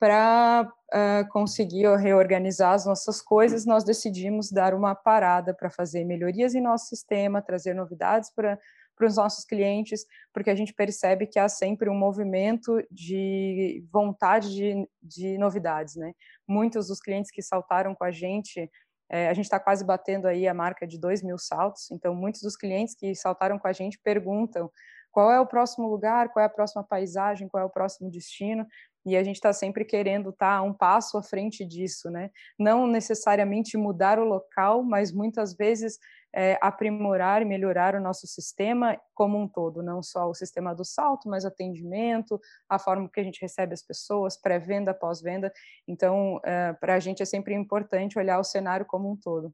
para 0.00 0.62
uh, 0.64 1.28
conseguir 1.28 1.86
reorganizar 1.98 2.72
as 2.72 2.86
nossas 2.86 3.20
coisas, 3.20 3.66
nós 3.66 3.84
decidimos 3.84 4.50
dar 4.50 4.72
uma 4.72 4.94
parada 4.94 5.52
para 5.52 5.68
fazer 5.68 6.06
melhorias 6.06 6.54
em 6.54 6.60
nosso 6.62 6.86
sistema, 6.86 7.42
trazer 7.42 7.74
novidades 7.74 8.30
para 8.34 8.58
para 9.00 9.08
os 9.08 9.16
nossos 9.16 9.46
clientes, 9.46 10.04
porque 10.30 10.50
a 10.50 10.54
gente 10.54 10.74
percebe 10.74 11.26
que 11.26 11.38
há 11.38 11.48
sempre 11.48 11.88
um 11.88 11.94
movimento 11.94 12.76
de 12.90 13.82
vontade 13.90 14.54
de, 14.54 14.86
de 15.02 15.38
novidades, 15.38 15.96
né? 15.96 16.12
Muitos 16.46 16.88
dos 16.88 17.00
clientes 17.00 17.30
que 17.30 17.40
saltaram 17.40 17.94
com 17.94 18.04
a 18.04 18.10
gente, 18.10 18.70
é, 19.08 19.28
a 19.28 19.32
gente 19.32 19.46
está 19.46 19.58
quase 19.58 19.82
batendo 19.86 20.28
aí 20.28 20.46
a 20.46 20.52
marca 20.52 20.86
de 20.86 21.00
2 21.00 21.22
mil 21.22 21.38
saltos, 21.38 21.90
então 21.90 22.14
muitos 22.14 22.42
dos 22.42 22.56
clientes 22.56 22.94
que 22.94 23.14
saltaram 23.14 23.58
com 23.58 23.66
a 23.66 23.72
gente 23.72 23.98
perguntam 24.04 24.70
qual 25.10 25.32
é 25.32 25.40
o 25.40 25.46
próximo 25.46 25.88
lugar, 25.88 26.28
qual 26.28 26.42
é 26.42 26.46
a 26.46 26.50
próxima 26.50 26.84
paisagem, 26.84 27.48
qual 27.48 27.62
é 27.62 27.66
o 27.66 27.70
próximo 27.70 28.10
destino, 28.10 28.66
e 29.04 29.16
a 29.16 29.22
gente 29.22 29.36
está 29.36 29.52
sempre 29.52 29.84
querendo 29.84 30.30
estar 30.30 30.58
tá 30.58 30.62
um 30.62 30.72
passo 30.72 31.16
à 31.16 31.22
frente 31.22 31.64
disso, 31.64 32.10
né? 32.10 32.30
Não 32.58 32.86
necessariamente 32.86 33.76
mudar 33.76 34.18
o 34.18 34.24
local, 34.24 34.82
mas 34.82 35.12
muitas 35.12 35.54
vezes 35.54 35.98
é, 36.34 36.58
aprimorar 36.60 37.42
e 37.42 37.44
melhorar 37.44 37.94
o 37.94 38.00
nosso 38.00 38.26
sistema 38.26 39.00
como 39.14 39.38
um 39.38 39.48
todo, 39.48 39.82
não 39.82 40.02
só 40.02 40.28
o 40.28 40.34
sistema 40.34 40.74
do 40.74 40.84
salto, 40.84 41.28
mas 41.28 41.44
atendimento, 41.44 42.40
a 42.68 42.78
forma 42.78 43.08
que 43.08 43.20
a 43.20 43.24
gente 43.24 43.40
recebe 43.40 43.74
as 43.74 43.82
pessoas, 43.82 44.36
pré-venda, 44.36 44.94
pós-venda. 44.94 45.52
Então, 45.88 46.40
é, 46.44 46.72
para 46.74 46.94
a 46.94 47.00
gente 47.00 47.22
é 47.22 47.26
sempre 47.26 47.54
importante 47.54 48.18
olhar 48.18 48.38
o 48.38 48.44
cenário 48.44 48.86
como 48.86 49.10
um 49.10 49.16
todo. 49.16 49.52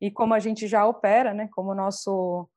E 0.00 0.10
como 0.10 0.34
a 0.34 0.38
gente 0.38 0.66
já 0.66 0.86
opera, 0.86 1.34
né? 1.34 1.48
Como 1.52 1.70
o 1.70 1.74
nosso 1.74 2.48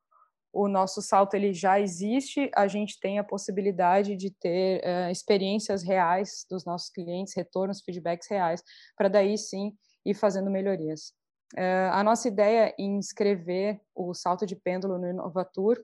o 0.54 0.68
nosso 0.68 1.02
salto 1.02 1.34
ele 1.34 1.54
já 1.54 1.80
existe, 1.80 2.52
a 2.56 2.68
gente 2.68 3.00
tem 3.00 3.18
a 3.18 3.24
possibilidade 3.24 4.16
de 4.16 4.32
ter 4.32 4.82
uh, 4.82 5.10
experiências 5.10 5.82
reais 5.82 6.46
dos 6.50 6.66
nossos 6.66 6.90
clientes, 6.90 7.34
retornos, 7.36 7.82
feedbacks 7.82 8.28
reais, 8.30 8.62
para 8.98 9.08
daí 9.08 9.38
sim 9.38 9.74
ir 10.06 10.14
fazendo 10.14 10.52
melhorias. 10.52 11.14
Uh, 11.54 11.92
a 11.92 12.04
nossa 12.04 12.28
ideia 12.28 12.74
em 12.78 13.00
escrever 13.00 13.82
o 13.96 14.14
salto 14.14 14.46
de 14.46 14.56
pêndulo 14.56 14.98
no 14.98 15.10
Inovatur 15.10 15.84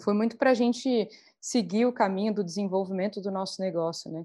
foi 0.00 0.14
muito 0.14 0.36
para 0.36 0.50
a 0.50 0.54
gente 0.54 1.08
seguir 1.40 1.86
o 1.86 1.92
caminho 1.92 2.34
do 2.34 2.44
desenvolvimento 2.44 3.20
do 3.20 3.30
nosso 3.30 3.60
negócio, 3.60 4.10
né? 4.10 4.24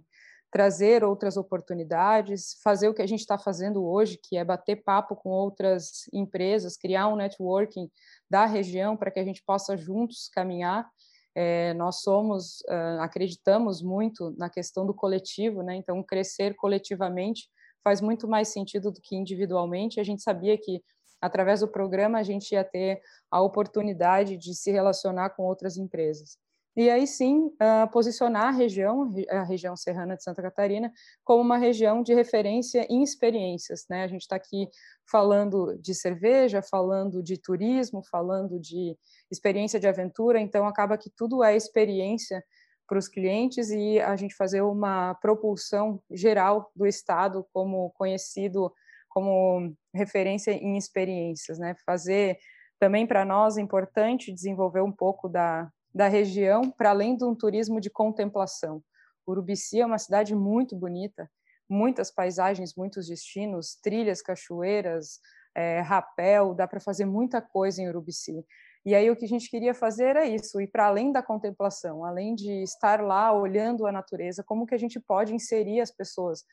Trazer 0.54 1.04
outras 1.04 1.36
oportunidades, 1.36 2.60
fazer 2.64 2.88
o 2.88 2.94
que 2.94 3.02
a 3.02 3.08
gente 3.08 3.22
está 3.22 3.40
fazendo 3.40 3.84
hoje, 3.84 4.20
que 4.22 4.38
é 4.38 4.46
bater 4.46 4.84
papo 4.84 5.16
com 5.16 5.30
outras 5.30 6.08
empresas, 6.14 6.78
criar 6.78 7.08
um 7.08 7.16
networking 7.16 7.90
da 8.30 8.46
região 8.46 8.96
para 8.96 9.10
que 9.10 9.20
a 9.20 9.24
gente 9.26 9.44
possa 9.44 9.76
juntos 9.76 10.30
caminhar. 10.32 10.88
É, 11.34 11.74
nós 11.74 12.02
somos, 12.02 12.62
uh, 12.70 13.02
acreditamos 13.02 13.82
muito 13.82 14.36
na 14.38 14.48
questão 14.48 14.86
do 14.86 14.94
coletivo, 14.94 15.64
né? 15.64 15.76
Então, 15.76 16.04
crescer 16.04 16.54
coletivamente 16.54 17.50
faz 17.84 18.00
muito 18.00 18.28
mais 18.28 18.50
sentido 18.50 18.92
do 18.92 19.02
que 19.02 19.16
individualmente. 19.16 20.00
A 20.00 20.04
gente 20.04 20.22
sabia 20.22 20.56
que 20.56 20.84
através 21.20 21.62
do 21.62 21.68
programa 21.68 22.20
a 22.20 22.24
gente 22.24 22.52
ia 22.52 22.64
ter 22.64 23.02
a 23.32 23.42
oportunidade 23.42 24.38
de 24.38 24.54
se 24.54 24.72
relacionar 24.72 25.32
com 25.32 25.42
outras 25.42 25.78
empresas. 25.78 26.38
E 26.76 26.90
aí 26.90 27.06
sim, 27.06 27.46
uh, 27.48 27.92
posicionar 27.92 28.48
a 28.48 28.52
região, 28.52 29.08
a 29.30 29.44
região 29.44 29.76
serrana 29.76 30.16
de 30.16 30.24
Santa 30.24 30.42
Catarina, 30.42 30.92
como 31.24 31.42
uma 31.42 31.58
região 31.58 32.02
de 32.02 32.16
referência 32.16 32.88
em 32.90 33.04
experiências. 33.04 33.86
Né? 33.88 34.04
A 34.04 34.08
gente 34.08 34.22
está 34.22 34.36
aqui 34.36 34.68
falando 35.10 35.78
de 35.80 35.94
cerveja, 35.94 36.64
falando 36.64 37.22
de 37.22 37.38
turismo, 37.38 38.02
falando 38.10 38.60
de 38.60 38.98
experiência 39.30 39.80
de 39.80 39.88
aventura, 39.88 40.40
então 40.40 40.66
acaba 40.66 40.98
que 40.98 41.12
tudo 41.12 41.44
é 41.44 41.56
experiência 41.56 42.44
para 42.88 42.98
os 42.98 43.08
clientes 43.08 43.70
e 43.70 44.00
a 44.00 44.16
gente 44.16 44.36
fazer 44.36 44.62
uma 44.62 45.14
propulsão 45.16 46.02
geral 46.12 46.72
do 46.76 46.86
Estado 46.86 47.46
como 47.54 47.92
conhecido 47.92 48.74
como 49.10 49.72
referência 49.94 50.52
em 50.52 50.76
experiências. 50.76 51.60
Né? 51.60 51.76
Fazer 51.86 52.38
também 52.80 53.06
para 53.06 53.24
nós 53.24 53.58
importante 53.58 54.34
desenvolver 54.34 54.82
um 54.82 54.92
pouco 54.92 55.30
da 55.30 55.70
da 55.94 56.08
região, 56.08 56.72
para 56.72 56.90
além 56.90 57.16
de 57.16 57.24
um 57.24 57.36
turismo 57.36 57.80
de 57.80 57.90
contemplação. 57.90 58.84
Urubici 59.28 59.80
é 59.80 59.86
uma 59.86 59.98
cidade 59.98 60.36
muito 60.36 60.76
bonita, 60.76 61.30
muitas 61.70 62.12
paisagens, 62.12 62.76
muitos 62.76 63.08
destinos, 63.08 63.76
trilhas, 63.76 64.22
cachoeiras, 64.22 65.20
é, 65.56 65.80
rapel, 65.82 66.54
dá 66.54 66.68
para 66.68 66.80
fazer 66.80 67.06
muita 67.06 67.42
coisa 67.42 67.82
em 67.82 67.88
Urubici. 67.88 68.44
E 68.86 68.94
aí 68.94 69.10
o 69.10 69.16
que 69.16 69.24
a 69.24 69.30
gente 69.30 69.50
queria 69.50 69.74
fazer 69.74 70.08
era 70.08 70.26
isso, 70.26 70.60
ir 70.60 70.68
para 70.68 70.88
além 70.88 71.12
da 71.12 71.24
contemplação, 71.24 72.04
além 72.04 72.36
de 72.36 72.64
estar 72.64 73.02
lá 73.02 73.32
olhando 73.32 73.88
a 73.88 73.92
natureza, 73.92 74.44
como 74.44 74.66
que 74.66 74.76
a 74.76 74.78
gente 74.78 75.00
pode 75.00 75.34
inserir 75.34 75.80
as 75.80 75.90
pessoas 75.90 76.44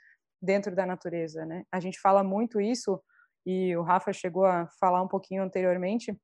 dentro 0.40 0.74
da 0.74 0.87
natureza, 0.87 1.44
né? 1.44 1.64
A 1.72 1.81
gente 1.81 1.98
fala 1.98 2.22
muito 2.22 2.61
isso 2.61 3.03
e 3.44 3.76
o 3.76 3.83
Rafa 3.83 4.12
chegou 4.12 4.44
a 4.44 4.68
falar 4.79 5.03
um 5.03 5.09
pouquinho 5.09 5.42
anteriormente 5.42 6.16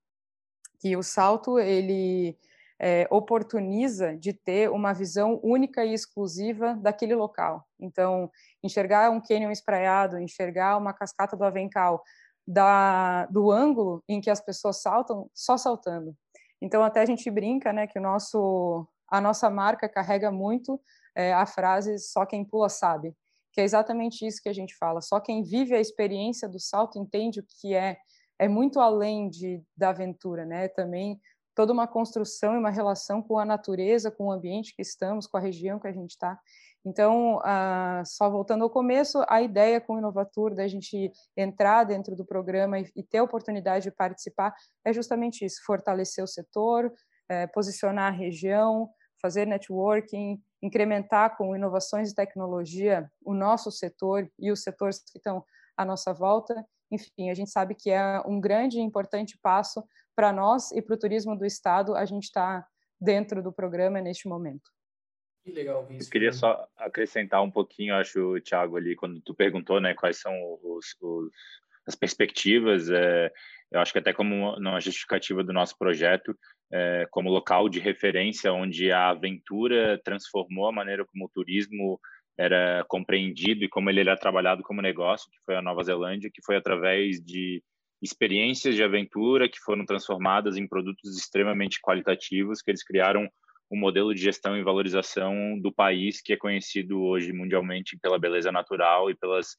que 0.79 0.96
o 0.96 1.02
salto 1.02 1.59
ele 1.59 2.38
é, 2.80 3.06
oportuniza 3.10 4.16
de 4.16 4.32
ter 4.32 4.70
uma 4.70 4.92
visão 4.92 5.40
única 5.42 5.84
e 5.84 5.94
exclusiva 5.94 6.74
daquele 6.74 7.14
local. 7.14 7.66
Então, 7.80 8.30
enxergar 8.62 9.10
um 9.10 9.20
cânion 9.20 9.50
espraiado, 9.50 10.18
enxergar 10.18 10.76
uma 10.76 10.92
cascata 10.92 11.36
do 11.36 11.44
Avencal, 11.44 12.02
da, 12.46 13.26
do 13.26 13.50
ângulo 13.50 14.02
em 14.08 14.20
que 14.20 14.30
as 14.30 14.40
pessoas 14.40 14.80
saltam, 14.80 15.28
só 15.34 15.56
saltando. 15.56 16.14
Então, 16.60 16.82
até 16.82 17.00
a 17.00 17.06
gente 17.06 17.30
brinca, 17.30 17.72
né, 17.72 17.86
que 17.86 17.98
o 17.98 18.02
nosso, 18.02 18.86
a 19.10 19.20
nossa 19.20 19.50
marca 19.50 19.88
carrega 19.88 20.30
muito 20.30 20.80
é, 21.14 21.32
a 21.32 21.46
frase 21.46 21.98
"só 21.98 22.24
quem 22.26 22.44
pula 22.44 22.68
sabe", 22.68 23.14
que 23.52 23.60
é 23.60 23.64
exatamente 23.64 24.26
isso 24.26 24.42
que 24.42 24.48
a 24.48 24.52
gente 24.52 24.76
fala. 24.76 25.00
Só 25.00 25.18
quem 25.20 25.42
vive 25.42 25.74
a 25.74 25.80
experiência 25.80 26.48
do 26.48 26.60
salto 26.60 26.98
entende 26.98 27.40
o 27.40 27.44
que 27.60 27.74
é. 27.74 27.96
É 28.38 28.48
muito 28.48 28.80
além 28.80 29.30
de 29.30 29.62
da 29.76 29.88
aventura, 29.90 30.44
né? 30.44 30.68
Também 30.68 31.18
toda 31.56 31.72
uma 31.72 31.88
construção 31.88 32.54
e 32.54 32.58
uma 32.58 32.70
relação 32.70 33.22
com 33.22 33.38
a 33.38 33.44
natureza, 33.44 34.10
com 34.10 34.26
o 34.26 34.30
ambiente 34.30 34.76
que 34.76 34.82
estamos, 34.82 35.26
com 35.26 35.38
a 35.38 35.40
região 35.40 35.80
que 35.80 35.88
a 35.88 35.92
gente 35.92 36.10
está. 36.10 36.38
Então, 36.84 37.40
ah, 37.42 38.02
só 38.04 38.30
voltando 38.30 38.62
ao 38.62 38.70
começo, 38.70 39.24
a 39.26 39.40
ideia 39.40 39.80
com 39.80 39.94
o 39.94 39.98
Inovatur, 39.98 40.54
da 40.54 40.68
gente 40.68 41.10
entrar 41.34 41.82
dentro 41.84 42.14
do 42.14 42.24
programa 42.24 42.78
e, 42.78 42.92
e 42.94 43.02
ter 43.02 43.18
a 43.18 43.24
oportunidade 43.24 43.84
de 43.84 43.90
participar, 43.90 44.54
é 44.84 44.92
justamente 44.92 45.44
isso: 45.44 45.64
fortalecer 45.64 46.22
o 46.22 46.28
setor, 46.28 46.92
é, 47.28 47.46
posicionar 47.46 48.12
a 48.12 48.16
região, 48.16 48.88
fazer 49.20 49.46
networking, 49.46 50.40
incrementar 50.62 51.38
com 51.38 51.56
inovações 51.56 52.10
e 52.10 52.14
tecnologia 52.14 53.10
o 53.24 53.32
nosso 53.32 53.72
setor 53.72 54.30
e 54.38 54.52
os 54.52 54.62
setores 54.62 54.98
que 54.98 55.16
estão 55.18 55.42
à 55.74 55.86
nossa 55.86 56.12
volta. 56.12 56.54
Enfim, 56.92 57.30
a 57.30 57.34
gente 57.34 57.50
sabe 57.50 57.74
que 57.74 57.90
é 57.90 58.20
um 58.26 58.38
grande 58.38 58.78
e 58.78 58.82
importante 58.82 59.38
passo 59.42 59.82
para 60.16 60.33
nós 60.33 60.72
e 60.72 60.83
para 60.83 60.94
o 60.94 60.98
turismo 60.98 61.37
do 61.37 61.44
estado, 61.44 61.94
a 61.94 62.05
gente 62.07 62.24
está 62.24 62.66
dentro 63.00 63.42
do 63.42 63.52
programa 63.52 64.00
neste 64.00 64.26
momento. 64.26 64.70
Que 65.44 65.52
legal 65.52 65.87
isso. 65.90 66.09
Eu 66.09 66.11
queria 66.11 66.33
só 66.33 66.66
acrescentar 66.76 67.42
um 67.42 67.50
pouquinho, 67.50 67.94
acho, 67.94 68.40
Thiago, 68.40 68.76
ali, 68.76 68.96
quando 68.96 69.20
tu 69.20 69.35
perguntou, 69.35 69.81
né, 69.81 69.94
quais 69.94 70.18
são 70.18 70.33
os, 70.62 70.96
os 71.00 71.31
as 71.87 71.94
perspectivas, 71.94 72.90
é, 72.90 73.31
eu 73.70 73.81
acho 73.81 73.92
que 73.92 73.98
até 73.98 74.12
como 74.12 74.57
uma 74.57 74.81
justificativa 74.81 75.44
do 75.44 75.52
nosso 75.52 75.79
projeto, 75.79 76.37
é, 76.72 77.07
como 77.11 77.31
local 77.31 77.68
de 77.68 77.79
referência, 77.79 78.52
onde 78.52 78.90
a 78.90 79.11
aventura 79.11 80.00
transformou 80.05 80.66
a 80.66 80.72
maneira 80.72 81.05
como 81.07 81.26
o 81.26 81.29
turismo 81.29 82.00
era 82.37 82.85
compreendido 82.88 83.64
e 83.64 83.68
como 83.68 83.88
ele 83.88 84.00
era 84.00 84.16
trabalhado 84.16 84.62
como 84.62 84.83
negócio, 84.83 85.31
que 85.31 85.38
foi 85.44 85.57
a 85.57 85.62
Nova 85.62 85.85
Zelândia, 85.85 86.31
que 86.33 86.42
foi 86.44 86.57
através 86.57 87.20
de 87.24 87.62
experiências 88.02 88.74
de 88.74 88.82
aventura 88.82 89.48
que 89.48 89.59
foram 89.59 89.85
transformadas 89.85 90.56
em 90.56 90.66
produtos 90.66 91.16
extremamente 91.16 91.80
qualitativos, 91.80 92.61
que 92.61 92.70
eles 92.70 92.85
criaram 92.85 93.28
um 93.70 93.78
modelo 93.78 94.14
de 94.14 94.22
gestão 94.22 94.56
e 94.56 94.62
valorização 94.62 95.59
do 95.61 95.72
país 95.72 96.20
que 96.20 96.32
é 96.32 96.37
conhecido 96.37 97.02
hoje 97.02 97.32
mundialmente 97.32 97.98
pela 97.98 98.18
beleza 98.18 98.52
natural 98.52 99.11
e 99.11 99.14
pelas 99.16 99.56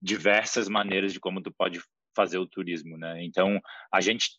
diversas 0.00 0.68
maneiras 0.68 1.12
de 1.12 1.20
como 1.20 1.40
tu 1.40 1.50
pode 1.50 1.80
fazer 2.14 2.38
o 2.38 2.46
turismo, 2.46 2.96
né? 2.98 3.22
Então, 3.24 3.60
a 3.92 4.00
gente 4.00 4.30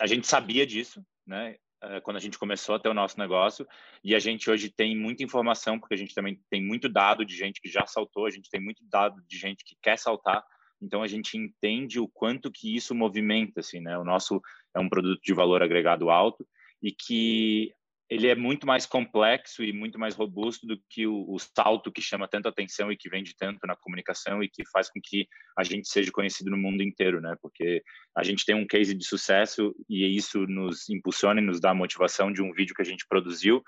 a 0.00 0.06
gente 0.08 0.26
sabia 0.26 0.66
disso, 0.66 1.04
né? 1.24 1.56
uh, 1.82 2.00
quando 2.02 2.16
a 2.16 2.20
gente 2.20 2.38
começou 2.38 2.74
a 2.74 2.78
ter 2.78 2.88
o 2.88 2.94
nosso 2.94 3.18
negócio, 3.18 3.66
e 4.02 4.14
a 4.14 4.18
gente 4.18 4.50
hoje 4.50 4.70
tem 4.70 4.96
muita 4.96 5.22
informação, 5.22 5.78
porque 5.78 5.94
a 5.94 5.98
gente 5.98 6.14
também 6.14 6.40
tem 6.50 6.62
muito 6.62 6.88
dado 6.88 7.24
de 7.24 7.36
gente 7.36 7.60
que 7.60 7.68
já 7.68 7.86
saltou, 7.86 8.26
a 8.26 8.30
gente 8.30 8.50
tem 8.50 8.60
muito 8.60 8.82
dado 8.84 9.22
de 9.26 9.38
gente 9.38 9.64
que 9.64 9.76
quer 9.82 9.98
saltar, 9.98 10.44
então 10.80 11.02
a 11.02 11.06
gente 11.06 11.36
entende 11.36 11.98
o 11.98 12.08
quanto 12.08 12.50
que 12.50 12.74
isso 12.74 12.94
movimenta, 12.94 13.60
assim, 13.60 13.80
né? 13.80 13.96
O 13.98 14.04
nosso 14.04 14.40
é 14.74 14.80
um 14.80 14.88
produto 14.88 15.20
de 15.22 15.34
valor 15.34 15.62
agregado 15.62 16.10
alto 16.10 16.46
e 16.82 16.92
que 16.92 17.72
ele 18.08 18.28
é 18.28 18.36
muito 18.36 18.66
mais 18.66 18.86
complexo 18.86 19.64
e 19.64 19.72
muito 19.72 19.98
mais 19.98 20.14
robusto 20.14 20.64
do 20.64 20.80
que 20.88 21.08
o, 21.08 21.24
o, 21.28 21.38
salto 21.40 21.90
que 21.90 22.00
chama 22.00 22.28
tanta 22.28 22.48
atenção 22.48 22.92
e 22.92 22.96
que 22.96 23.08
vende 23.08 23.34
tanto 23.36 23.66
na 23.66 23.74
comunicação 23.74 24.42
e 24.42 24.48
que 24.48 24.64
faz 24.70 24.88
com 24.88 25.00
que 25.02 25.26
a 25.58 25.64
gente 25.64 25.88
seja 25.88 26.12
conhecido 26.12 26.50
no 26.50 26.56
mundo 26.56 26.82
inteiro, 26.82 27.20
né? 27.20 27.34
Porque 27.42 27.82
a 28.16 28.22
gente 28.22 28.44
tem 28.44 28.54
um 28.54 28.66
case 28.66 28.94
de 28.94 29.04
sucesso 29.04 29.74
e 29.88 30.16
isso 30.16 30.46
nos 30.46 30.88
impulsiona 30.88 31.40
e 31.40 31.44
nos 31.44 31.60
dá 31.60 31.70
a 31.70 31.74
motivação 31.74 32.32
de 32.32 32.40
um 32.40 32.52
vídeo 32.52 32.74
que 32.74 32.82
a 32.82 32.86
gente 32.86 33.04
produziu 33.08 33.62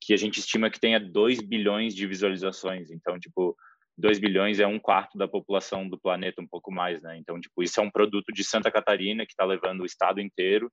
que 0.00 0.14
a 0.14 0.16
gente 0.16 0.38
estima 0.40 0.70
que 0.70 0.80
tenha 0.80 1.00
2 1.00 1.40
bilhões 1.40 1.94
de 1.94 2.06
visualizações. 2.06 2.90
Então, 2.90 3.18
tipo, 3.18 3.56
2 3.98 4.20
bilhões 4.20 4.60
é 4.60 4.66
um 4.66 4.78
quarto 4.78 5.18
da 5.18 5.26
população 5.26 5.88
do 5.88 5.98
planeta, 5.98 6.40
um 6.40 6.46
pouco 6.46 6.70
mais, 6.70 7.02
né? 7.02 7.18
Então, 7.18 7.38
tipo, 7.40 7.62
isso 7.64 7.80
é 7.80 7.82
um 7.82 7.90
produto 7.90 8.32
de 8.32 8.44
Santa 8.44 8.70
Catarina 8.70 9.26
que 9.26 9.32
está 9.32 9.44
levando 9.44 9.80
o 9.80 9.86
estado 9.86 10.20
inteiro 10.20 10.70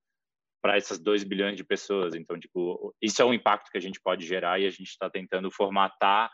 para 0.61 0.77
essas 0.77 0.99
2 0.99 1.23
bilhões 1.23 1.57
de 1.57 1.63
pessoas. 1.63 2.13
Então, 2.13 2.39
tipo, 2.39 2.95
isso 3.01 3.21
é 3.21 3.25
o 3.25 3.33
impacto 3.33 3.71
que 3.71 3.77
a 3.79 3.81
gente 3.81 3.99
pode 3.99 4.25
gerar 4.27 4.59
e 4.59 4.67
a 4.67 4.69
gente 4.69 4.89
está 4.89 5.09
tentando 5.09 5.49
formatar 5.49 6.31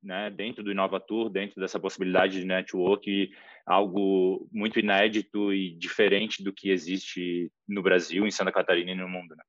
né, 0.00 0.30
dentro 0.30 0.62
do 0.62 0.70
Inovatur, 0.70 1.28
dentro 1.28 1.60
dessa 1.60 1.80
possibilidade 1.80 2.38
de 2.38 2.46
network, 2.46 3.32
algo 3.66 4.48
muito 4.52 4.78
inédito 4.78 5.52
e 5.52 5.74
diferente 5.76 6.42
do 6.44 6.52
que 6.52 6.70
existe 6.70 7.50
no 7.68 7.82
Brasil, 7.82 8.24
em 8.24 8.30
Santa 8.30 8.52
Catarina 8.52 8.92
e 8.92 8.94
no 8.94 9.08
mundo. 9.08 9.34
Né? 9.34 9.42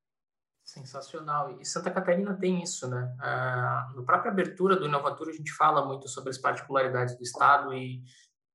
Sensacional. 0.77 1.57
E 1.59 1.65
Santa 1.65 1.91
Catarina 1.91 2.33
tem 2.33 2.61
isso, 2.61 2.87
né? 2.87 3.15
Ah, 3.19 3.91
na 3.95 4.03
própria 4.03 4.31
abertura 4.31 4.75
do 4.75 4.85
Inovatur, 4.85 5.29
a 5.29 5.33
gente 5.33 5.51
fala 5.53 5.85
muito 5.85 6.07
sobre 6.07 6.29
as 6.29 6.37
particularidades 6.37 7.17
do 7.17 7.23
Estado 7.23 7.73
e 7.73 8.01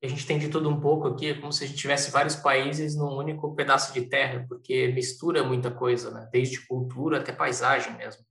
a 0.03 0.09
gente 0.09 0.27
tem 0.27 0.39
de 0.39 0.49
tudo 0.49 0.69
um 0.69 0.81
pouco 0.81 1.09
aqui, 1.09 1.31
é 1.31 1.35
como 1.35 1.53
se 1.53 1.63
a 1.63 1.67
gente 1.67 1.79
tivesse 1.79 2.11
vários 2.11 2.35
países 2.35 2.97
num 2.97 3.17
único 3.17 3.55
pedaço 3.55 3.93
de 3.93 4.03
terra, 4.03 4.45
porque 4.49 4.89
mistura 4.89 5.45
muita 5.45 5.71
coisa, 5.71 6.11
né? 6.11 6.29
Desde 6.33 6.67
cultura 6.67 7.19
até 7.19 7.33
paisagem 7.33 7.97
mesmo. 7.97 8.25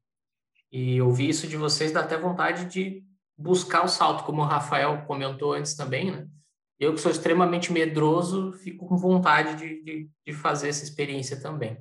E 0.69 1.01
ouvir 1.01 1.29
isso 1.29 1.47
de 1.47 1.55
vocês 1.55 1.91
dá 1.91 2.01
até 2.01 2.17
vontade 2.17 2.65
de 2.65 3.03
buscar 3.37 3.83
o 3.83 3.87
salto, 3.87 4.25
como 4.25 4.41
o 4.41 4.45
Rafael 4.45 5.05
comentou 5.05 5.53
antes 5.53 5.75
também, 5.75 6.11
né? 6.11 6.27
Eu 6.77 6.93
que 6.93 6.99
sou 6.99 7.11
extremamente 7.11 7.71
medroso, 7.71 8.53
fico 8.53 8.87
com 8.87 8.97
vontade 8.97 9.55
de, 9.55 9.83
de, 9.83 10.09
de 10.25 10.33
fazer 10.33 10.69
essa 10.69 10.83
experiência 10.83 11.39
também. 11.39 11.77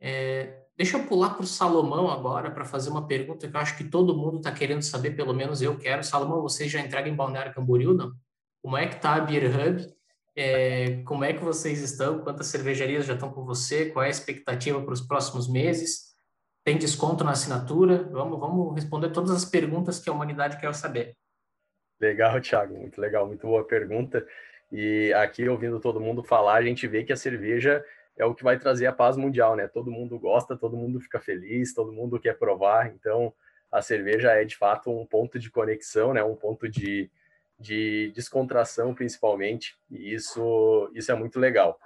É, 0.00 0.65
deixa 0.76 0.96
eu 0.96 1.04
pular 1.04 1.30
para 1.30 1.44
o 1.44 1.46
Salomão 1.46 2.10
agora 2.10 2.50
para 2.50 2.64
fazer 2.64 2.90
uma 2.90 3.06
pergunta 3.06 3.48
que 3.48 3.56
eu 3.56 3.60
acho 3.60 3.76
que 3.76 3.84
todo 3.84 4.16
mundo 4.16 4.38
está 4.38 4.52
querendo 4.52 4.82
saber, 4.82 5.12
pelo 5.12 5.32
menos 5.32 5.62
eu 5.62 5.78
quero. 5.78 6.04
Salomão, 6.04 6.42
você 6.42 6.68
já 6.68 6.80
entrega 6.80 7.08
em 7.08 7.14
Balneário 7.14 7.54
Camboriú, 7.54 7.94
não? 7.94 8.12
Como 8.62 8.76
é 8.76 8.86
que 8.86 8.96
está 8.96 9.14
a 9.14 9.20
Beer 9.20 9.44
Hub? 9.46 9.96
É, 10.34 11.02
como 11.04 11.24
é 11.24 11.32
que 11.32 11.42
vocês 11.42 11.80
estão? 11.80 12.18
Quantas 12.18 12.48
cervejarias 12.48 13.06
já 13.06 13.14
estão 13.14 13.32
com 13.32 13.44
você? 13.44 13.86
Qual 13.86 14.02
é 14.02 14.08
a 14.08 14.10
expectativa 14.10 14.82
para 14.82 14.92
os 14.92 15.00
próximos 15.00 15.48
meses? 15.48 16.14
Tem 16.62 16.76
desconto 16.76 17.24
na 17.24 17.30
assinatura? 17.30 18.08
Vamos, 18.10 18.38
vamos 18.38 18.74
responder 18.74 19.10
todas 19.10 19.30
as 19.30 19.44
perguntas 19.44 19.98
que 19.98 20.10
a 20.10 20.12
humanidade 20.12 20.58
quer 20.58 20.74
saber. 20.74 21.16
Legal, 21.98 22.40
Thiago, 22.40 22.76
muito 22.76 23.00
legal, 23.00 23.26
muito 23.26 23.46
boa 23.46 23.64
pergunta. 23.64 24.26
E 24.70 25.12
aqui, 25.14 25.48
ouvindo 25.48 25.80
todo 25.80 26.00
mundo 26.00 26.22
falar, 26.22 26.56
a 26.56 26.62
gente 26.62 26.86
vê 26.86 27.04
que 27.04 27.12
a 27.12 27.16
cerveja 27.16 27.82
é 28.18 28.24
o 28.24 28.34
que 28.34 28.44
vai 28.44 28.58
trazer 28.58 28.86
a 28.86 28.92
paz 28.92 29.16
mundial, 29.16 29.56
né? 29.56 29.68
Todo 29.68 29.90
mundo 29.90 30.18
gosta, 30.18 30.56
todo 30.56 30.76
mundo 30.76 31.00
fica 31.00 31.20
feliz, 31.20 31.74
todo 31.74 31.92
mundo 31.92 32.18
quer 32.18 32.38
provar. 32.38 32.88
Então, 32.88 33.32
a 33.70 33.82
cerveja 33.82 34.32
é 34.32 34.44
de 34.44 34.56
fato 34.56 34.90
um 34.90 35.06
ponto 35.06 35.38
de 35.38 35.50
conexão, 35.50 36.14
né? 36.14 36.24
Um 36.24 36.34
ponto 36.34 36.68
de, 36.68 37.10
de 37.58 38.12
descontração 38.14 38.94
principalmente, 38.94 39.76
e 39.90 40.14
isso, 40.14 40.90
isso 40.94 41.12
é 41.12 41.14
muito 41.14 41.38
legal. 41.38 41.78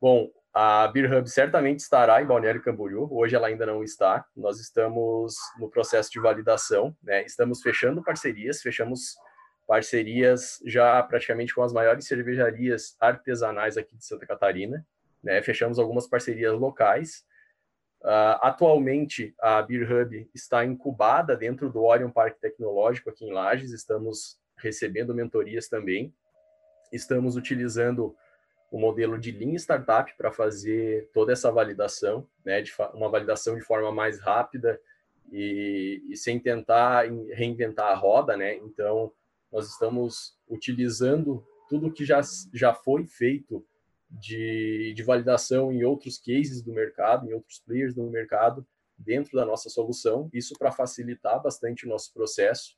Bom, 0.00 0.30
a 0.52 0.88
Beer 0.88 1.12
Hub 1.12 1.28
certamente 1.28 1.80
estará 1.80 2.22
em 2.22 2.26
Balneário 2.26 2.62
Camboriú, 2.62 3.08
hoje 3.10 3.36
ela 3.36 3.48
ainda 3.48 3.66
não 3.66 3.84
está, 3.84 4.24
nós 4.34 4.58
estamos 4.58 5.34
no 5.58 5.68
processo 5.68 6.10
de 6.10 6.18
validação, 6.18 6.96
né? 7.02 7.22
estamos 7.26 7.60
fechando 7.60 8.02
parcerias, 8.02 8.62
fechamos 8.62 9.16
parcerias 9.66 10.58
já 10.64 11.02
praticamente 11.02 11.54
com 11.54 11.62
as 11.62 11.74
maiores 11.74 12.06
cervejarias 12.06 12.96
artesanais 12.98 13.76
aqui 13.76 13.94
de 13.96 14.06
Santa 14.06 14.26
Catarina, 14.26 14.82
né? 15.26 15.42
fechamos 15.42 15.78
algumas 15.78 16.06
parcerias 16.06 16.52
locais, 16.54 17.24
Uh, 18.06 18.38
atualmente, 18.40 19.34
a 19.40 19.60
Beer 19.62 19.90
Hub 19.90 20.30
está 20.32 20.64
incubada 20.64 21.36
dentro 21.36 21.68
do 21.72 21.82
Orion 21.82 22.08
Parque 22.08 22.40
Tecnológico 22.40 23.10
aqui 23.10 23.24
em 23.24 23.32
Lages. 23.32 23.72
Estamos 23.72 24.38
recebendo 24.56 25.12
mentorias 25.12 25.68
também. 25.68 26.14
Estamos 26.92 27.34
utilizando 27.34 28.14
o 28.70 28.78
modelo 28.78 29.18
de 29.18 29.32
Lean 29.32 29.54
Startup 29.54 30.12
para 30.16 30.30
fazer 30.30 31.10
toda 31.12 31.32
essa 31.32 31.50
validação, 31.50 32.28
né, 32.44 32.62
de 32.62 32.72
uma 32.94 33.08
validação 33.08 33.56
de 33.56 33.62
forma 33.62 33.90
mais 33.90 34.20
rápida 34.20 34.80
e, 35.32 36.02
e, 36.08 36.16
sem 36.16 36.38
tentar 36.38 37.06
reinventar 37.32 37.90
a 37.90 37.94
roda, 37.94 38.36
né? 38.36 38.54
Então, 38.56 39.12
nós 39.50 39.68
estamos 39.68 40.38
utilizando 40.48 41.44
tudo 41.68 41.92
que 41.92 42.04
já, 42.04 42.20
já 42.54 42.72
foi 42.72 43.04
feito 43.04 43.66
de, 44.10 44.92
de 44.94 45.02
validação 45.02 45.72
em 45.72 45.84
outros 45.84 46.18
cases 46.18 46.62
do 46.62 46.72
mercado, 46.72 47.28
em 47.28 47.34
outros 47.34 47.58
players 47.60 47.94
do 47.94 48.08
mercado, 48.10 48.66
dentro 48.98 49.36
da 49.36 49.44
nossa 49.44 49.68
solução, 49.68 50.30
isso 50.32 50.54
para 50.58 50.72
facilitar 50.72 51.42
bastante 51.42 51.84
o 51.84 51.88
nosso 51.88 52.12
processo 52.14 52.76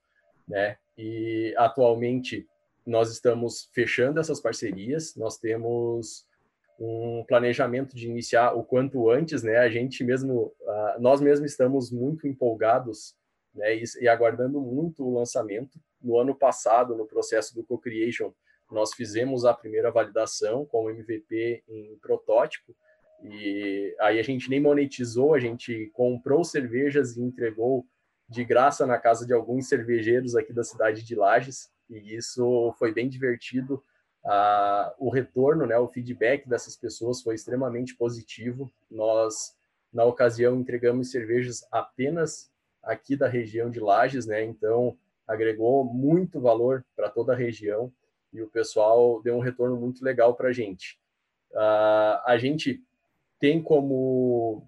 né? 0.48 0.78
E 0.96 1.54
atualmente 1.56 2.48
nós 2.86 3.12
estamos 3.12 3.68
fechando 3.72 4.18
essas 4.18 4.40
parcerias, 4.40 5.14
nós 5.14 5.36
temos 5.36 6.26
um 6.80 7.24
planejamento 7.26 7.94
de 7.94 8.08
iniciar 8.08 8.54
o 8.54 8.64
quanto 8.64 9.10
antes, 9.10 9.42
né? 9.42 9.58
A 9.58 9.68
gente 9.68 10.02
mesmo, 10.02 10.52
nós 10.98 11.20
mesmos 11.20 11.50
estamos 11.50 11.90
muito 11.92 12.26
empolgados, 12.26 13.14
né? 13.54 13.76
E, 14.00 14.08
aguardando 14.08 14.60
muito 14.60 15.04
o 15.04 15.12
lançamento. 15.12 15.78
No 16.00 16.18
ano 16.18 16.34
passado, 16.34 16.96
no 16.96 17.06
processo 17.06 17.54
do 17.54 17.64
co-creation, 17.64 18.32
nós 18.74 18.92
fizemos 18.94 19.44
a 19.44 19.54
primeira 19.54 19.90
validação 19.90 20.64
com 20.66 20.90
MVP 20.90 21.64
em 21.68 21.98
protótipo 22.00 22.74
e 23.22 23.96
aí 24.00 24.18
a 24.18 24.22
gente 24.22 24.48
nem 24.48 24.60
monetizou, 24.60 25.34
a 25.34 25.40
gente 25.40 25.90
comprou 25.92 26.44
cervejas 26.44 27.16
e 27.16 27.22
entregou 27.22 27.86
de 28.28 28.44
graça 28.44 28.86
na 28.86 28.98
casa 28.98 29.26
de 29.26 29.32
alguns 29.32 29.68
cervejeiros 29.68 30.36
aqui 30.36 30.52
da 30.52 30.62
cidade 30.62 31.02
de 31.02 31.14
Lages, 31.14 31.70
e 31.88 32.14
isso 32.14 32.74
foi 32.78 32.92
bem 32.92 33.08
divertido. 33.08 33.82
Ah, 34.24 34.94
o 34.98 35.10
retorno, 35.10 35.66
né, 35.66 35.78
o 35.78 35.88
feedback 35.88 36.46
dessas 36.48 36.76
pessoas 36.76 37.22
foi 37.22 37.34
extremamente 37.34 37.96
positivo. 37.96 38.70
Nós, 38.90 39.56
na 39.92 40.04
ocasião, 40.04 40.56
entregamos 40.56 41.10
cervejas 41.10 41.66
apenas 41.72 42.52
aqui 42.82 43.16
da 43.16 43.26
região 43.26 43.70
de 43.70 43.80
Lages, 43.80 44.26
né, 44.26 44.44
então 44.44 44.96
agregou 45.26 45.84
muito 45.84 46.40
valor 46.40 46.84
para 46.94 47.10
toda 47.10 47.32
a 47.32 47.36
região 47.36 47.92
e 48.32 48.42
o 48.42 48.48
pessoal 48.48 49.22
deu 49.22 49.36
um 49.36 49.40
retorno 49.40 49.76
muito 49.76 50.04
legal 50.04 50.34
para 50.34 50.48
a 50.48 50.52
gente. 50.52 50.98
Ah, 51.54 52.22
a 52.26 52.38
gente 52.38 52.82
tem 53.40 53.62
como 53.62 54.66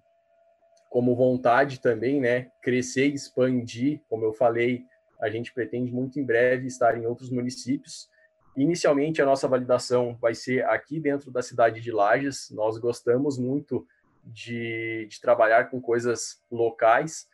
como 0.89 1.15
vontade 1.15 1.79
também, 1.79 2.19
né, 2.19 2.51
crescer 2.61 3.05
expandir, 3.05 4.01
como 4.09 4.25
eu 4.25 4.33
falei, 4.33 4.83
a 5.21 5.29
gente 5.29 5.53
pretende 5.53 5.89
muito 5.89 6.19
em 6.19 6.25
breve 6.25 6.67
estar 6.67 6.97
em 6.97 7.05
outros 7.05 7.29
municípios. 7.29 8.09
Inicialmente, 8.57 9.21
a 9.21 9.25
nossa 9.25 9.47
validação 9.47 10.17
vai 10.19 10.35
ser 10.35 10.65
aqui 10.65 10.99
dentro 10.99 11.31
da 11.31 11.41
cidade 11.41 11.79
de 11.79 11.91
Lages. 11.91 12.49
Nós 12.51 12.77
gostamos 12.77 13.37
muito 13.37 13.87
de, 14.25 15.07
de 15.09 15.21
trabalhar 15.21 15.69
com 15.69 15.79
coisas 15.79 16.41
locais 16.51 17.25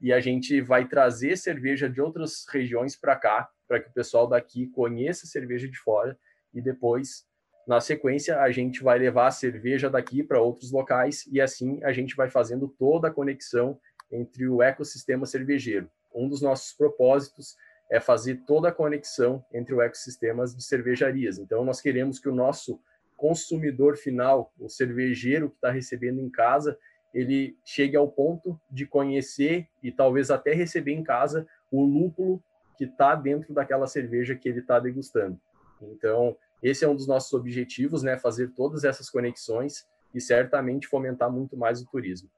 e 0.00 0.12
a 0.12 0.18
gente 0.18 0.60
vai 0.60 0.88
trazer 0.88 1.36
cerveja 1.36 1.88
de 1.88 2.00
outras 2.00 2.44
regiões 2.50 2.96
para 2.96 3.14
cá, 3.14 3.48
para 3.66 3.80
que 3.80 3.88
o 3.88 3.92
pessoal 3.92 4.26
daqui 4.26 4.66
conheça 4.68 5.26
cerveja 5.26 5.68
de 5.68 5.78
fora 5.78 6.18
e 6.52 6.60
depois 6.60 7.26
na 7.66 7.80
sequência, 7.80 8.40
a 8.40 8.50
gente 8.50 8.82
vai 8.82 8.98
levar 8.98 9.28
a 9.28 9.30
cerveja 9.30 9.88
daqui 9.88 10.22
para 10.22 10.40
outros 10.40 10.70
locais 10.70 11.26
e 11.32 11.40
assim 11.40 11.82
a 11.82 11.92
gente 11.92 12.14
vai 12.14 12.28
fazendo 12.28 12.68
toda 12.78 13.08
a 13.08 13.10
conexão 13.10 13.78
entre 14.12 14.46
o 14.46 14.62
ecossistema 14.62 15.24
cervejeiro. 15.24 15.90
Um 16.14 16.28
dos 16.28 16.42
nossos 16.42 16.74
propósitos 16.74 17.56
é 17.90 17.98
fazer 17.98 18.42
toda 18.46 18.68
a 18.68 18.72
conexão 18.72 19.44
entre 19.52 19.74
o 19.74 19.80
ecossistema 19.80 20.44
de 20.44 20.62
cervejarias. 20.62 21.38
Então, 21.38 21.64
nós 21.64 21.80
queremos 21.80 22.18
que 22.18 22.28
o 22.28 22.34
nosso 22.34 22.80
consumidor 23.16 23.96
final, 23.96 24.52
o 24.58 24.68
cervejeiro 24.68 25.48
que 25.48 25.56
está 25.56 25.70
recebendo 25.70 26.20
em 26.20 26.30
casa, 26.30 26.78
ele 27.14 27.56
chegue 27.64 27.96
ao 27.96 28.10
ponto 28.10 28.60
de 28.70 28.86
conhecer 28.86 29.68
e 29.82 29.90
talvez 29.90 30.30
até 30.30 30.52
receber 30.52 30.92
em 30.92 31.02
casa 31.02 31.46
o 31.70 31.84
lúpulo 31.84 32.42
que 32.76 32.84
está 32.84 33.14
dentro 33.14 33.54
daquela 33.54 33.86
cerveja 33.86 34.34
que 34.34 34.48
ele 34.48 34.60
está 34.60 34.78
degustando. 34.78 35.40
Então, 35.80 36.36
esse 36.62 36.84
é 36.84 36.88
um 36.88 36.96
dos 36.96 37.06
nossos 37.06 37.32
objetivos, 37.32 38.02
né? 38.02 38.18
Fazer 38.18 38.48
todas 38.54 38.84
essas 38.84 39.10
conexões 39.10 39.86
e 40.14 40.20
certamente 40.20 40.86
fomentar 40.86 41.30
muito 41.30 41.56
mais 41.56 41.80
o 41.80 41.86
turismo. 41.86 42.30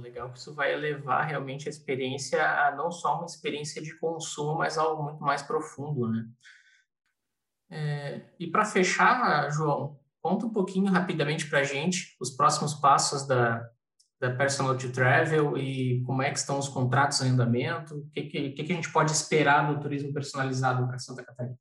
Legal 0.00 0.30
que 0.30 0.38
isso 0.38 0.54
vai 0.54 0.76
levar 0.76 1.22
realmente 1.22 1.66
a 1.66 1.70
experiência 1.70 2.44
a 2.44 2.76
não 2.76 2.92
só 2.92 3.16
uma 3.16 3.24
experiência 3.24 3.80
de 3.80 3.94
consumo, 3.98 4.54
mas 4.54 4.76
algo 4.76 5.02
muito 5.02 5.22
mais 5.22 5.42
profundo, 5.42 6.08
né? 6.08 6.28
É, 7.70 8.20
e 8.38 8.46
para 8.46 8.64
fechar, 8.64 9.50
João, 9.50 9.98
conta 10.20 10.46
um 10.46 10.50
pouquinho 10.50 10.90
rapidamente 10.90 11.48
para 11.48 11.60
a 11.60 11.64
gente 11.64 12.16
os 12.20 12.30
próximos 12.30 12.74
passos 12.74 13.26
da, 13.26 13.70
da 14.20 14.34
Personal 14.34 14.76
to 14.76 14.92
Travel 14.92 15.56
e 15.56 16.02
como 16.04 16.22
é 16.22 16.30
que 16.30 16.38
estão 16.38 16.58
os 16.58 16.68
contratos 16.68 17.20
em 17.20 17.30
andamento, 17.30 17.98
o 17.98 18.10
que, 18.10 18.22
que, 18.24 18.50
que 18.50 18.72
a 18.72 18.74
gente 18.74 18.92
pode 18.92 19.12
esperar 19.12 19.72
do 19.72 19.80
turismo 19.80 20.12
personalizado 20.12 20.86
para 20.86 20.98
Santa 20.98 21.24
Catarina? 21.24 21.58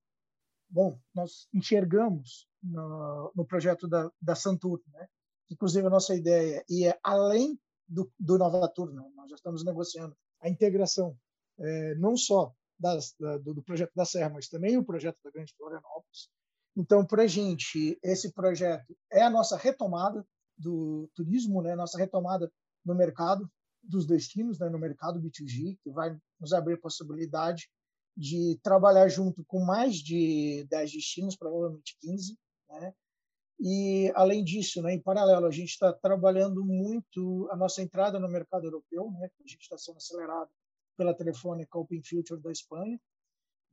Bom, 0.69 0.99
nós 1.13 1.47
enxergamos 1.53 2.47
no, 2.61 3.31
no 3.35 3.45
projeto 3.45 3.87
da, 3.87 4.11
da 4.21 4.35
Santur, 4.35 4.81
né? 4.91 5.07
inclusive 5.49 5.85
a 5.85 5.89
nossa 5.89 6.15
ideia 6.15 6.63
e 6.69 6.85
é 6.85 6.97
além 7.03 7.57
do, 7.87 8.11
do 8.19 8.37
Novatur, 8.37 8.91
né? 8.91 9.03
nós 9.15 9.29
já 9.29 9.35
estamos 9.35 9.63
negociando 9.63 10.15
a 10.41 10.49
integração 10.49 11.15
é, 11.59 11.95
não 11.95 12.17
só 12.17 12.53
das, 12.79 13.15
da, 13.19 13.37
do, 13.37 13.53
do, 13.53 13.63
projeto 13.63 13.91
da 13.95 14.05
Serra, 14.05 14.29
mas 14.29 14.47
também 14.47 14.77
o 14.77 14.83
projeto 14.83 15.17
da 15.23 15.31
Grande 15.31 15.53
Florianópolis. 15.57 16.29
Então, 16.75 17.05
para 17.05 17.23
a 17.23 17.27
gente, 17.27 17.97
esse 18.03 18.31
projeto 18.33 18.95
é 19.11 19.21
a 19.23 19.29
nossa 19.29 19.57
retomada 19.57 20.25
do 20.57 21.09
turismo, 21.13 21.61
né? 21.61 21.75
nossa 21.75 21.97
retomada 21.97 22.51
no 22.83 22.95
mercado 22.95 23.49
dos 23.83 24.05
destinos, 24.05 24.59
né? 24.59 24.69
no 24.69 24.79
mercado 24.79 25.19
B2G, 25.19 25.77
que 25.83 25.91
vai 25.91 26.17
nos 26.39 26.53
abrir 26.53 26.77
possibilidade 26.79 27.69
de 28.15 28.59
trabalhar 28.63 29.07
junto 29.07 29.45
com 29.45 29.63
mais 29.63 29.97
de 29.97 30.65
10 30.69 30.91
destinos, 30.91 31.35
provavelmente 31.35 31.95
15, 32.01 32.35
né? 32.69 32.93
E, 33.59 34.11
além 34.15 34.43
disso, 34.43 34.81
né, 34.83 34.93
em 34.93 35.01
paralelo, 35.01 35.47
a 35.47 35.51
gente 35.51 35.69
está 35.69 35.91
trabalhando 35.91 36.63
muito 36.63 37.47
a 37.51 37.55
nossa 37.55 37.81
entrada 37.81 38.19
no 38.19 38.29
mercado 38.29 38.65
europeu, 38.65 39.11
né, 39.11 39.29
a 39.39 39.47
gente 39.47 39.61
está 39.61 39.77
sendo 39.77 39.97
acelerado 39.97 40.49
pela 40.95 41.13
Telefônica 41.13 41.77
Open 41.77 42.01
Future 42.03 42.41
da 42.41 42.51
Espanha. 42.51 42.99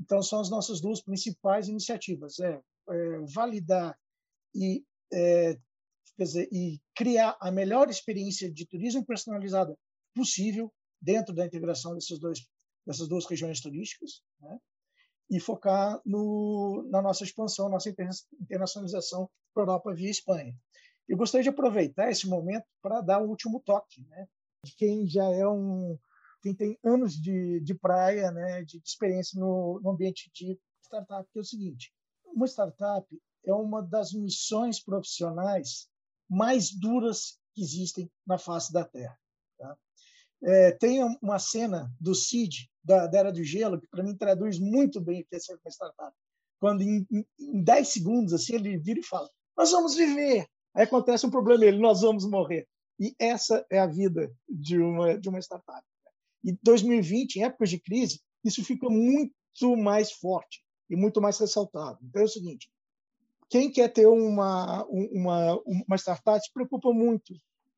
Então, 0.01 0.23
são 0.23 0.41
as 0.41 0.51
nossas 0.51 0.81
duas 0.81 1.03
principais 1.03 1.69
iniciativas: 1.69 2.39
é, 2.41 2.61
é 2.89 3.19
validar 3.35 3.99
e, 4.55 4.85
é, 5.13 5.59
quer 6.17 6.25
dizer, 6.25 6.49
e 6.53 6.81
criar 6.95 7.37
a 7.41 7.51
melhor 7.51 7.89
experiência 7.89 8.51
de 8.51 8.67
turismo 8.67 9.05
personalizada 9.05 9.77
possível 10.15 10.73
dentro 11.01 11.35
da 11.35 11.45
integração 11.45 11.95
desses 11.95 12.19
dois, 12.19 12.47
dessas 12.87 13.09
duas 13.09 13.27
regiões 13.27 13.61
turísticas, 13.61 14.23
né? 14.41 14.59
e 15.31 15.41
focar 15.41 16.01
no, 16.05 16.87
na 16.91 17.01
nossa 17.01 17.25
expansão, 17.25 17.69
nossa 17.69 17.93
internacionalização 18.41 19.29
para 19.53 19.63
a 19.63 19.67
Europa 19.67 19.95
via 19.95 20.11
Espanha. 20.11 20.55
Eu 21.09 21.17
gostaria 21.17 21.43
de 21.43 21.49
aproveitar 21.49 22.11
esse 22.11 22.29
momento 22.29 22.65
para 22.81 23.01
dar 23.01 23.23
um 23.23 23.29
último 23.29 23.61
toque, 23.61 24.03
né? 24.03 24.27
de 24.65 24.75
quem 24.77 25.07
já 25.07 25.25
é 25.31 25.47
um 25.47 25.99
quem 26.43 26.55
tem 26.55 26.79
anos 26.85 27.15
de, 27.15 27.59
de 27.61 27.75
praia, 27.75 28.31
né, 28.31 28.63
de 28.65 28.77
experiência 28.85 29.41
no, 29.41 29.81
no 29.83 29.93
ambiente 29.93 30.31
de 30.35 30.61
startup, 30.85 31.27
que 31.33 31.39
é 31.39 31.41
o 31.41 31.45
seguinte: 31.45 31.91
uma 32.27 32.47
startup 32.47 33.07
é 33.47 33.55
uma 33.55 33.83
das 33.83 34.13
missões 34.13 34.79
profissionais 34.79 35.89
mais 36.29 36.71
duras 36.71 37.39
que 37.55 37.63
existem 37.63 38.11
na 38.27 38.39
face 38.39 38.73
da 38.73 38.85
Terra. 38.85 39.19
Tá? 39.59 39.77
É, 40.43 40.73
tem 40.73 41.03
uma 41.23 41.39
cena 41.39 41.91
do 42.01 42.15
Cid, 42.15 42.71
da, 42.83 43.07
da 43.07 43.19
Era 43.19 43.33
do 43.33 43.43
Gelo, 43.43 43.81
que 43.81 43.89
para 43.89 44.03
mim 44.03 44.17
traduz 44.17 44.59
muito 44.59 45.01
bem 45.01 45.23
o 45.23 45.27
que 45.27 45.37
é 45.37 45.39
ser 45.39 45.55
uma 45.55 45.71
startup. 45.71 46.15
Quando 46.61 46.83
em, 46.83 47.07
em 47.39 47.63
10 47.63 47.89
segundos 47.89 48.33
assim, 48.33 48.55
ele 48.55 48.77
vira 48.79 49.01
e 49.01 49.05
fala: 49.05 49.29
Nós 49.57 49.71
vamos 49.71 49.95
viver. 49.95 50.47
Aí 50.75 50.85
acontece 50.85 51.27
um 51.27 51.31
problema, 51.31 51.65
ele: 51.65 51.79
Nós 51.79 52.03
vamos 52.03 52.29
morrer. 52.29 52.67
E 52.99 53.15
essa 53.19 53.65
é 53.71 53.79
a 53.79 53.87
vida 53.87 54.33
de 54.49 54.79
uma, 54.79 55.19
de 55.19 55.29
uma 55.29 55.41
startup. 55.41 55.83
E 56.45 56.57
2020, 56.63 57.37
em 57.37 57.45
épocas 57.45 57.71
de 57.71 57.81
crise, 57.81 58.21
isso 58.45 58.63
fica 58.65 58.89
muito 58.89 59.77
mais 59.77 60.13
forte 60.13 60.63
e 60.91 60.97
muito 60.97 61.21
mais 61.21 61.39
ressaltado. 61.39 61.99
Então 62.03 62.23
é 62.23 62.25
o 62.25 62.29
seguinte: 62.29 62.69
quem 63.49 63.71
quer 63.71 63.93
ter 63.93 64.07
uma, 64.07 64.85
uma, 64.87 65.61
uma 65.65 65.97
startup 65.97 66.45
se 66.45 66.53
preocupa 66.53 66.93
muito 66.93 67.35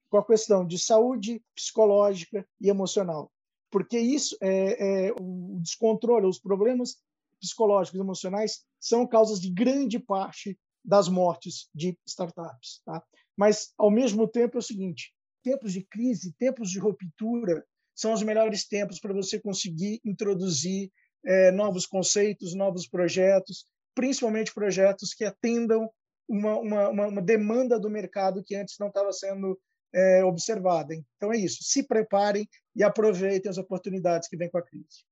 com 0.08 0.18
a 0.18 0.26
questão 0.26 0.66
de 0.66 0.78
saúde 0.78 1.42
psicológica 1.54 2.46
e 2.60 2.68
emocional, 2.68 3.30
porque 3.70 3.98
isso 3.98 4.36
é, 4.40 5.08
é 5.08 5.12
o 5.20 5.58
descontrole, 5.60 6.26
os 6.26 6.38
problemas 6.38 6.96
psicológicos 7.40 7.98
e 7.98 8.02
emocionais 8.02 8.64
são 8.80 9.06
causas 9.06 9.40
de 9.40 9.50
grande 9.50 9.98
parte 9.98 10.58
das 10.84 11.08
mortes 11.08 11.68
de 11.74 11.98
startups. 12.06 12.80
Tá? 12.84 13.02
Mas, 13.36 13.72
ao 13.76 13.90
mesmo 13.90 14.26
tempo, 14.28 14.56
é 14.56 14.60
o 14.60 14.62
seguinte: 14.62 15.12
tempos 15.42 15.72
de 15.72 15.84
crise, 15.84 16.32
tempos 16.38 16.70
de 16.70 16.78
ruptura, 16.78 17.64
são 17.94 18.12
os 18.12 18.22
melhores 18.22 18.66
tempos 18.66 19.00
para 19.00 19.14
você 19.14 19.40
conseguir 19.40 20.00
introduzir 20.04 20.92
é, 21.24 21.50
novos 21.50 21.86
conceitos, 21.86 22.54
novos 22.54 22.86
projetos, 22.86 23.66
principalmente 23.96 24.54
projetos 24.54 25.14
que 25.14 25.24
atendam 25.24 25.90
uma, 26.28 26.56
uma, 26.58 26.88
uma 27.08 27.22
demanda 27.22 27.80
do 27.80 27.90
mercado 27.90 28.44
que 28.44 28.54
antes 28.54 28.76
não 28.78 28.88
estava 28.88 29.12
sendo 29.12 29.58
é, 29.94 30.22
observada. 30.22 30.94
Então 31.16 31.32
é 31.32 31.38
isso. 31.38 31.58
Se 31.62 31.82
preparem 31.82 32.46
e 32.74 32.84
aproveitem 32.84 33.50
as 33.50 33.58
oportunidades 33.58 34.28
que 34.28 34.36
vêm 34.36 34.50
com 34.50 34.58
a 34.58 34.62
crise. 34.62 35.04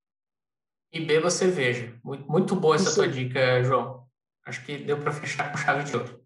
E 0.93 1.01
beba 1.01 1.31
cerveja. 1.31 1.99
Muito, 2.05 2.31
muito 2.31 2.55
boa 2.55 2.77
essa 2.77 2.95
tua 2.95 3.09
dica, 3.09 3.63
João. 3.65 4.07
Acho 4.47 4.65
que 4.65 4.77
deu 4.77 5.01
para 5.01 5.13
fechar 5.13 5.51
com 5.51 5.59
chave 5.59 5.85
de 5.85 5.97
ouro. 5.97 6.23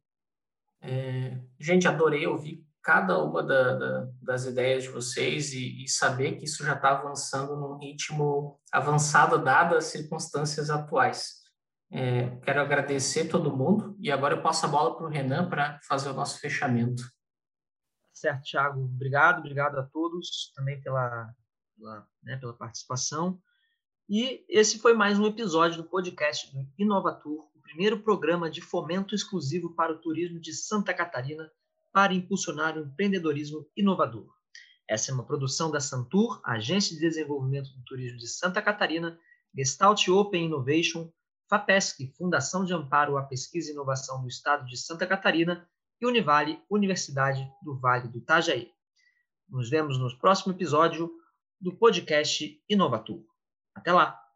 É, 0.83 1.39
gente, 1.59 1.87
adorei 1.87 2.27
ouvir 2.27 2.65
cada 2.83 3.23
uma 3.23 3.43
da, 3.43 3.77
da, 3.77 4.09
das 4.21 4.47
ideias 4.47 4.85
de 4.85 4.91
vocês 4.91 5.53
e, 5.53 5.85
e 5.85 5.89
saber 5.89 6.37
que 6.37 6.45
isso 6.45 6.65
já 6.65 6.75
está 6.75 6.91
avançando 6.91 7.57
num 7.57 7.79
ritmo 7.79 8.59
avançado, 8.73 9.43
dadas 9.43 9.85
as 9.85 9.91
circunstâncias 9.91 10.71
atuais. 10.71 11.39
É, 11.91 12.37
quero 12.41 12.61
agradecer 12.61 13.29
todo 13.29 13.57
mundo 13.57 13.97
e 13.99 14.11
agora 14.11 14.35
eu 14.35 14.43
passo 14.43 14.67
a 14.67 14.69
bola 14.69 14.95
para 14.97 15.07
o 15.07 15.09
Renan 15.09 15.49
para 15.49 15.81
fazer 15.83 16.11
o 16.11 16.15
nosso 16.15 16.39
fechamento. 16.39 17.03
Certo, 18.13 18.43
Thiago. 18.43 18.85
Obrigado, 18.85 19.39
obrigado 19.39 19.79
a 19.79 19.83
todos 19.85 20.53
também 20.55 20.81
pela, 20.81 21.33
pela, 21.77 22.07
né, 22.23 22.37
pela 22.37 22.53
participação. 22.53 23.41
E 24.09 24.45
esse 24.49 24.79
foi 24.79 24.93
mais 24.93 25.19
um 25.19 25.27
episódio 25.27 25.83
do 25.83 25.89
podcast 25.89 26.53
do 26.53 26.67
Inovatur, 26.79 27.49
o 27.55 27.63
primeiro 27.63 28.03
programa 28.03 28.51
de 28.51 28.61
fomento 28.61 29.15
exclusivo 29.15 29.75
para 29.75 29.93
o 29.93 29.99
turismo 29.99 30.41
de 30.41 30.53
Santa 30.53 30.93
Catarina 30.93 31.51
para 31.93 32.15
impulsionar 32.15 32.77
o 32.77 32.83
empreendedorismo 32.85 33.67
inovador. 33.77 34.29
Essa 34.89 35.11
é 35.11 35.15
uma 35.15 35.27
produção 35.27 35.71
da 35.71 35.81
Santur, 35.81 36.41
Agência 36.45 36.95
de 36.95 37.01
Desenvolvimento 37.01 37.71
do 37.71 37.85
Turismo 37.85 38.19
de 38.19 38.27
Santa 38.27 38.63
Catarina, 38.63 39.19
Gestalt 39.55 40.09
Open 40.09 40.47
Innovation, 40.47 41.13
FAPESC, 41.49 42.13
Fundação 42.17 42.65
de 42.65 42.75
Amparo 42.75 43.17
à 43.17 43.23
Pesquisa 43.23 43.71
e 43.71 43.73
Inovação 43.73 44.21
do 44.21 44.29
Estado 44.29 44.67
de 44.67 44.77
Santa 44.77 45.07
Catarina, 45.07 45.69
e 46.01 46.07
Univale, 46.07 46.63
Universidade 46.71 47.51
do 47.63 47.79
Vale 47.79 48.09
do 48.09 48.19
Itajaí. 48.19 48.71
Nos 49.49 49.69
vemos 49.69 49.99
no 49.99 50.17
próximo 50.19 50.53
episódio 50.53 51.11
do 51.61 51.75
podcast 51.75 52.63
Inovatur. 52.69 53.25
Até 53.75 53.93
lá! 53.93 54.28